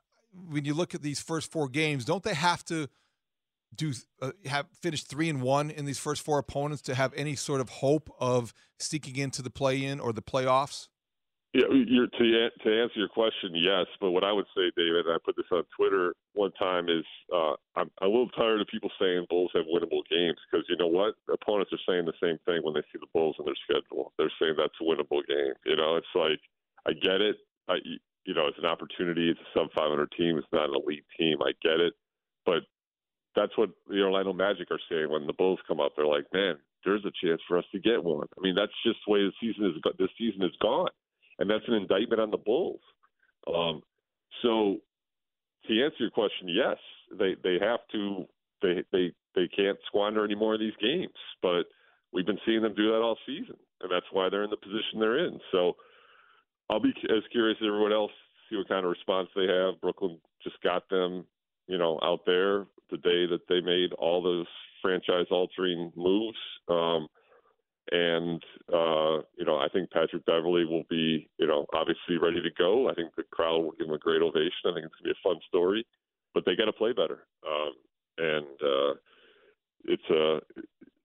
When 0.48 0.64
you 0.64 0.74
look 0.74 0.94
at 0.94 1.02
these 1.02 1.20
first 1.20 1.50
four 1.50 1.68
games, 1.68 2.04
don't 2.04 2.22
they 2.22 2.34
have 2.34 2.64
to– 2.66 2.88
do 3.74 3.92
uh, 4.22 4.32
have 4.46 4.66
finished 4.80 5.08
three 5.08 5.28
and 5.28 5.42
one 5.42 5.70
in 5.70 5.84
these 5.84 5.98
first 5.98 6.22
four 6.22 6.38
opponents 6.38 6.82
to 6.82 6.94
have 6.94 7.12
any 7.14 7.36
sort 7.36 7.60
of 7.60 7.68
hope 7.68 8.10
of 8.18 8.52
sneaking 8.78 9.16
into 9.16 9.42
the 9.42 9.50
play-in 9.50 10.00
or 10.00 10.12
the 10.12 10.22
playoffs? 10.22 10.88
Yeah, 11.54 11.64
to 11.64 12.06
to 12.18 12.82
answer 12.82 12.98
your 13.00 13.08
question, 13.08 13.52
yes. 13.54 13.86
But 14.00 14.10
what 14.10 14.22
I 14.22 14.32
would 14.32 14.44
say, 14.54 14.70
David, 14.76 15.06
and 15.06 15.14
I 15.14 15.18
put 15.24 15.34
this 15.36 15.46
on 15.50 15.64
Twitter 15.76 16.14
one 16.34 16.52
time, 16.52 16.88
is 16.88 17.04
uh, 17.32 17.52
I'm, 17.74 17.90
I'm 18.00 18.02
a 18.02 18.06
little 18.08 18.28
tired 18.30 18.60
of 18.60 18.66
people 18.68 18.90
saying 19.00 19.26
Bulls 19.30 19.50
have 19.54 19.64
winnable 19.64 20.02
games 20.10 20.36
because 20.50 20.66
you 20.68 20.76
know 20.76 20.88
what? 20.88 21.14
Opponents 21.32 21.72
are 21.72 21.80
saying 21.88 22.04
the 22.04 22.12
same 22.22 22.38
thing 22.44 22.60
when 22.62 22.74
they 22.74 22.82
see 22.92 22.98
the 23.00 23.08
Bulls 23.14 23.36
in 23.38 23.46
their 23.46 23.56
schedule. 23.64 24.12
They're 24.18 24.32
saying 24.40 24.54
that's 24.58 24.76
a 24.80 24.84
winnable 24.84 25.26
game. 25.26 25.54
You 25.64 25.76
know, 25.76 25.96
it's 25.96 26.14
like 26.14 26.40
I 26.86 26.92
get 26.92 27.20
it. 27.20 27.36
I 27.66 27.76
you 28.28 28.34
know, 28.34 28.46
it's 28.46 28.58
an 28.58 28.66
opportunity. 28.66 29.30
It's 29.30 29.40
a 29.40 29.58
sub 29.58 29.72
500 29.74 30.12
team. 30.12 30.36
It's 30.36 30.52
not 30.52 30.68
an 30.68 30.76
elite 30.76 31.06
team. 31.18 31.38
I 31.40 31.52
get 31.62 31.80
it. 31.80 31.94
But 32.44 32.60
that's 33.34 33.56
what 33.56 33.70
the 33.88 34.02
Orlando 34.02 34.34
Magic 34.34 34.68
are 34.70 34.78
saying 34.90 35.10
when 35.10 35.26
the 35.26 35.32
Bulls 35.32 35.58
come 35.66 35.80
up. 35.80 35.92
They're 35.96 36.06
like, 36.06 36.26
man, 36.34 36.56
there's 36.84 37.06
a 37.06 37.26
chance 37.26 37.40
for 37.48 37.56
us 37.56 37.64
to 37.72 37.80
get 37.80 38.04
one. 38.04 38.26
I 38.36 38.40
mean, 38.42 38.54
that's 38.54 38.72
just 38.84 38.98
the 39.06 39.12
way 39.12 39.20
the 39.20 39.32
season 39.40 39.64
is. 39.64 39.80
This 39.98 40.10
season 40.18 40.42
is 40.42 40.52
gone, 40.60 40.90
and 41.38 41.48
that's 41.48 41.64
an 41.68 41.74
indictment 41.74 42.20
on 42.20 42.30
the 42.30 42.36
Bulls. 42.36 42.82
Um, 43.46 43.80
so, 44.42 44.76
to 45.66 45.82
answer 45.82 45.96
your 46.00 46.10
question, 46.10 46.48
yes, 46.48 46.76
they 47.18 47.34
they 47.42 47.56
have 47.64 47.80
to. 47.92 48.26
They 48.60 48.84
they 48.92 49.12
they 49.34 49.48
can't 49.48 49.78
squander 49.86 50.22
any 50.22 50.34
more 50.34 50.52
of 50.52 50.60
these 50.60 50.76
games, 50.82 51.16
but 51.40 51.64
we've 52.12 52.26
been 52.26 52.40
seeing 52.44 52.60
them 52.60 52.74
do 52.74 52.90
that 52.90 53.00
all 53.00 53.16
season, 53.24 53.56
and 53.80 53.90
that's 53.90 54.06
why 54.12 54.28
they're 54.28 54.44
in 54.44 54.50
the 54.50 54.56
position 54.56 55.00
they're 55.00 55.26
in. 55.26 55.40
So, 55.50 55.76
I'll 56.70 56.80
be 56.80 56.92
as 57.10 57.22
curious 57.32 57.58
as 57.60 57.66
everyone 57.66 57.92
else 57.92 58.12
see 58.48 58.56
what 58.56 58.68
kind 58.68 58.84
of 58.84 58.90
response 58.90 59.28
they 59.34 59.46
have. 59.46 59.80
Brooklyn 59.80 60.18
just 60.42 60.60
got 60.62 60.88
them, 60.88 61.24
you 61.66 61.78
know, 61.78 61.98
out 62.02 62.20
there 62.26 62.66
the 62.90 62.96
day 62.98 63.26
that 63.26 63.46
they 63.48 63.60
made 63.60 63.92
all 63.94 64.22
those 64.22 64.46
franchise 64.82 65.26
altering 65.30 65.92
moves. 65.96 66.38
Um, 66.68 67.08
and 67.90 68.42
uh, 68.72 69.22
you 69.38 69.46
know, 69.46 69.56
I 69.56 69.68
think 69.72 69.90
Patrick 69.90 70.24
Beverley 70.26 70.64
will 70.64 70.84
be, 70.90 71.28
you 71.38 71.46
know, 71.46 71.66
obviously 71.74 72.18
ready 72.20 72.42
to 72.42 72.50
go. 72.58 72.88
I 72.88 72.94
think 72.94 73.14
the 73.16 73.22
crowd 73.30 73.62
will 73.62 73.72
give 73.72 73.88
him 73.88 73.94
a 73.94 73.98
great 73.98 74.22
ovation. 74.22 74.66
I 74.66 74.74
think 74.74 74.86
it's 74.86 74.94
gonna 75.00 75.04
be 75.04 75.10
a 75.10 75.28
fun 75.28 75.40
story, 75.48 75.86
but 76.34 76.44
they 76.44 76.54
got 76.54 76.66
to 76.66 76.72
play 76.72 76.92
better. 76.92 77.26
Um, 77.46 77.72
and 78.18 78.46
uh, 78.62 78.94
it's 79.84 80.10
a 80.10 80.40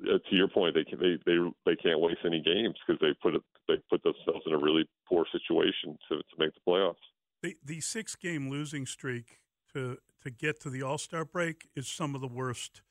uh, 0.07 0.17
to 0.29 0.35
your 0.35 0.47
point, 0.47 0.75
they 0.75 0.83
can, 0.83 0.99
they 0.99 1.17
they 1.25 1.37
they 1.65 1.75
can't 1.75 1.99
waste 1.99 2.19
any 2.25 2.41
games 2.41 2.75
because 2.85 2.99
they 3.01 3.13
put 3.21 3.41
they 3.67 3.75
put 3.89 4.03
themselves 4.03 4.45
in 4.45 4.53
a 4.53 4.57
really 4.57 4.87
poor 5.07 5.25
situation 5.31 5.97
to 6.09 6.17
to 6.17 6.35
make 6.37 6.53
the 6.53 6.61
playoffs. 6.67 6.95
The 7.41 7.55
the 7.63 7.81
six 7.81 8.15
game 8.15 8.49
losing 8.49 8.85
streak 8.85 9.39
to 9.73 9.97
to 10.21 10.29
get 10.29 10.59
to 10.61 10.69
the 10.69 10.81
All 10.81 10.97
Star 10.97 11.25
break 11.25 11.67
is 11.75 11.87
some 11.87 12.15
of 12.15 12.21
the 12.21 12.27
worst 12.27 12.81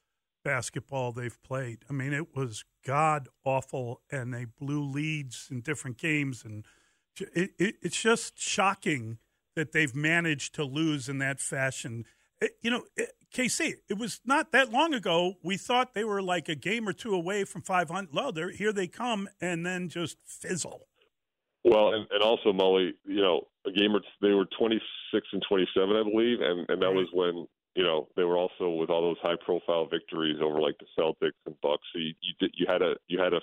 basketball 0.44 1.12
they've 1.12 1.40
played. 1.42 1.84
I 1.88 1.92
mean, 1.92 2.12
it 2.12 2.34
was 2.34 2.64
god 2.84 3.28
awful, 3.44 4.02
and 4.10 4.32
they 4.32 4.44
blew 4.44 4.82
leads 4.82 5.48
in 5.50 5.60
different 5.60 5.98
games, 5.98 6.44
and 6.44 6.64
it, 7.18 7.52
it, 7.58 7.76
it's 7.82 8.00
just 8.00 8.38
shocking 8.38 9.18
that 9.54 9.72
they've 9.72 9.94
managed 9.94 10.54
to 10.54 10.64
lose 10.64 11.08
in 11.08 11.18
that 11.18 11.40
fashion. 11.40 12.04
It, 12.40 12.52
you 12.62 12.70
know, 12.70 12.82
KC, 13.32 13.74
it 13.88 13.98
was 13.98 14.20
not 14.24 14.52
that 14.52 14.70
long 14.70 14.92
ago. 14.92 15.34
We 15.42 15.56
thought 15.56 15.94
they 15.94 16.04
were 16.04 16.22
like 16.22 16.48
a 16.48 16.54
game 16.54 16.88
or 16.88 16.92
two 16.92 17.14
away 17.14 17.44
from 17.44 17.62
500. 17.62 18.12
Well, 18.12 18.32
here 18.54 18.72
they 18.72 18.86
come, 18.86 19.28
and 19.40 19.64
then 19.64 19.88
just 19.88 20.18
fizzle. 20.26 20.86
Well, 21.64 21.94
and, 21.94 22.06
and 22.10 22.22
also 22.22 22.52
Mully, 22.52 22.90
you 23.06 23.22
know, 23.22 23.48
a 23.66 23.70
game 23.70 23.94
or 23.94 24.00
they 24.20 24.34
were 24.34 24.46
26 24.58 25.26
and 25.32 25.42
27, 25.48 25.96
I 25.96 26.02
believe, 26.02 26.40
and 26.40 26.68
and 26.68 26.82
that 26.82 26.92
was 26.92 27.08
when 27.12 27.46
you 27.74 27.84
know 27.84 28.08
they 28.16 28.24
were 28.24 28.36
also 28.36 28.70
with 28.70 28.90
all 28.90 29.02
those 29.02 29.22
high 29.22 29.36
profile 29.44 29.86
victories 29.86 30.38
over 30.42 30.60
like 30.60 30.76
the 30.78 30.86
Celtics 30.98 31.38
and 31.46 31.54
Bucks. 31.62 31.86
So 31.92 32.00
you 32.00 32.12
you, 32.20 32.34
did, 32.40 32.50
you 32.54 32.66
had 32.68 32.82
a 32.82 32.94
you 33.06 33.18
had 33.20 33.32
a, 33.32 33.40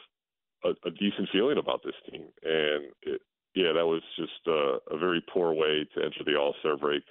a 0.66 0.72
a 0.86 0.92
decent 0.92 1.30
feeling 1.32 1.58
about 1.58 1.82
this 1.84 1.96
team, 2.12 2.26
and 2.44 2.92
it, 3.04 3.22
yeah, 3.56 3.72
that 3.74 3.86
was 3.86 4.02
just 4.18 4.46
a, 4.48 4.78
a 4.92 4.98
very 4.98 5.24
poor 5.34 5.54
way 5.54 5.88
to 5.96 6.04
enter 6.04 6.24
the 6.26 6.36
All 6.36 6.54
Star 6.60 6.78
break. 6.78 7.02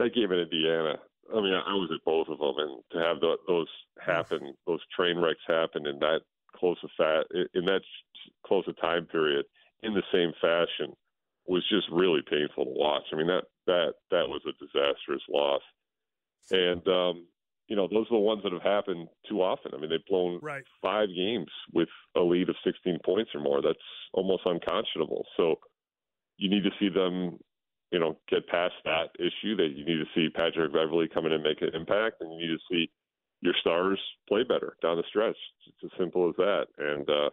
That 0.00 0.14
game 0.14 0.32
in 0.32 0.40
Indiana, 0.40 0.96
I 1.32 1.40
mean, 1.40 1.54
I 1.54 1.74
was 1.74 1.90
at 1.94 2.04
both 2.04 2.28
of 2.28 2.38
them, 2.38 2.54
and 2.58 2.82
to 2.92 2.98
have 2.98 3.20
the, 3.20 3.36
those 3.46 3.68
happen, 4.00 4.54
those 4.66 4.80
train 4.94 5.18
wrecks 5.18 5.40
happen 5.46 5.86
in 5.86 5.98
that 6.00 6.20
close 6.56 6.78
a 6.84 6.88
fat 6.96 7.26
in 7.54 7.64
that 7.64 7.82
close 8.46 8.64
a 8.68 8.72
time 8.74 9.06
period 9.06 9.44
in 9.82 9.94
the 9.94 10.02
same 10.12 10.32
fashion 10.40 10.94
was 11.46 11.66
just 11.68 11.86
really 11.90 12.20
painful 12.28 12.64
to 12.64 12.70
watch. 12.70 13.04
I 13.12 13.16
mean 13.16 13.28
that 13.28 13.44
that 13.66 13.94
that 14.10 14.28
was 14.28 14.42
a 14.46 14.52
disastrous 14.64 15.22
loss, 15.28 15.62
and 16.50 16.86
um, 16.88 17.26
you 17.68 17.76
know 17.76 17.88
those 17.90 18.06
are 18.10 18.16
the 18.16 18.18
ones 18.18 18.42
that 18.42 18.52
have 18.52 18.62
happened 18.62 19.08
too 19.28 19.40
often. 19.42 19.72
I 19.74 19.78
mean 19.78 19.90
they've 19.90 20.04
blown 20.08 20.38
right. 20.42 20.64
five 20.82 21.08
games 21.14 21.50
with 21.72 21.88
a 22.16 22.20
lead 22.20 22.48
of 22.48 22.56
16 22.64 22.98
points 23.04 23.30
or 23.34 23.40
more. 23.40 23.62
That's 23.62 23.78
almost 24.12 24.42
unconscionable. 24.44 25.24
So 25.36 25.56
you 26.36 26.48
need 26.48 26.64
to 26.64 26.70
see 26.78 26.88
them, 26.88 27.38
you 27.90 27.98
know, 27.98 28.16
get 28.28 28.46
past 28.48 28.74
that 28.84 29.10
issue. 29.18 29.56
That 29.56 29.72
you 29.74 29.84
need 29.84 29.98
to 29.98 30.06
see 30.14 30.28
Patrick 30.28 30.72
Beverley 30.72 31.08
come 31.12 31.26
in 31.26 31.32
and 31.32 31.42
make 31.42 31.62
an 31.62 31.70
impact, 31.74 32.20
and 32.20 32.32
you 32.32 32.48
need 32.48 32.56
to 32.56 32.62
see 32.70 32.90
your 33.40 33.54
stars 33.60 33.98
play 34.28 34.42
better 34.42 34.76
down 34.82 34.96
the 34.96 35.04
stretch. 35.08 35.36
It's 35.66 35.92
as 35.92 35.98
simple 35.98 36.28
as 36.28 36.36
that. 36.36 36.66
And 36.78 37.08
uh, 37.08 37.30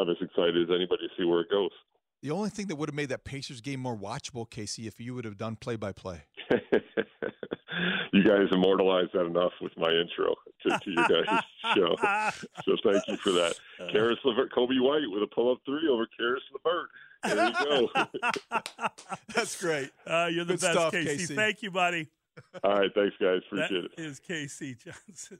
I'm 0.00 0.08
as 0.08 0.16
excited 0.20 0.56
as 0.56 0.74
anybody 0.74 1.08
to 1.08 1.14
see 1.16 1.24
where 1.24 1.40
it 1.40 1.50
goes. 1.50 1.70
The 2.22 2.30
only 2.30 2.48
thing 2.48 2.66
that 2.68 2.76
would 2.76 2.88
have 2.88 2.94
made 2.94 3.10
that 3.10 3.24
Pacers 3.24 3.60
game 3.60 3.80
more 3.80 3.96
watchable, 3.96 4.48
Casey, 4.48 4.86
if 4.86 4.98
you 4.98 5.14
would 5.14 5.26
have 5.26 5.36
done 5.36 5.56
play 5.56 5.76
by 5.76 5.92
play. 5.92 6.22
You 8.12 8.24
guys 8.24 8.48
immortalized 8.50 9.10
that 9.12 9.26
enough 9.26 9.52
with 9.60 9.72
my 9.76 9.90
intro 9.90 10.34
to, 10.62 10.78
to 10.78 10.90
your 10.90 11.08
guys' 11.08 11.42
show. 11.74 11.96
So 12.64 12.76
thank 12.82 13.02
you 13.08 13.16
for 13.18 13.32
that. 13.32 13.54
Caris 13.90 14.18
LeVert, 14.24 14.52
Coby 14.52 14.80
White 14.80 15.04
with 15.08 15.22
a 15.22 15.26
pull 15.26 15.52
up 15.52 15.58
three 15.66 15.88
over 15.90 16.06
Caris 16.16 16.42
LeVert. 16.52 16.88
There 17.26 17.46
you 17.48 17.88
go. 17.94 18.06
That's 19.34 19.60
great. 19.60 19.90
Uh, 20.06 20.28
you're 20.30 20.44
the 20.44 20.54
Good 20.54 20.60
best, 20.60 20.72
stuff, 20.72 20.92
Casey. 20.92 21.16
Casey. 21.16 21.34
Thank 21.34 21.62
you, 21.62 21.70
buddy. 21.70 22.08
All 22.64 22.78
right, 22.78 22.90
thanks, 22.94 23.16
guys. 23.20 23.40
Appreciate 23.46 23.90
That 23.96 24.02
it. 24.02 24.06
is 24.06 24.18
Casey 24.20 24.74
Johnson. 24.74 25.38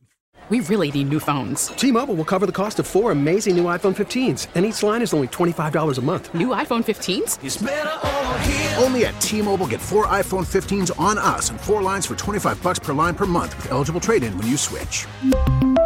We 0.50 0.60
really 0.60 0.90
need 0.90 1.08
new 1.08 1.18
phones. 1.18 1.68
T-Mobile 1.68 2.14
will 2.14 2.24
cover 2.24 2.44
the 2.44 2.52
cost 2.52 2.78
of 2.78 2.86
four 2.86 3.10
amazing 3.10 3.56
new 3.56 3.64
iPhone 3.64 3.96
15s, 3.96 4.48
and 4.54 4.66
each 4.66 4.82
line 4.82 5.00
is 5.00 5.14
only 5.14 5.28
$25 5.28 5.96
a 5.96 6.00
month. 6.02 6.34
New 6.34 6.48
iPhone 6.48 6.84
15s? 6.84 8.82
Only 8.82 9.06
at 9.06 9.18
T-Mobile 9.22 9.66
get 9.66 9.80
four 9.80 10.06
iPhone 10.06 10.44
15s 10.46 10.98
on 11.00 11.16
us 11.16 11.48
and 11.50 11.58
four 11.60 11.80
lines 11.82 12.06
for 12.06 12.16
25 12.16 12.62
bucks 12.62 12.78
per 12.78 12.92
line 12.92 13.14
per 13.14 13.24
month 13.26 13.56
with 13.56 13.72
eligible 13.72 14.00
trade-in 14.00 14.36
when 14.36 14.46
you 14.46 14.56
switch. 14.58 15.06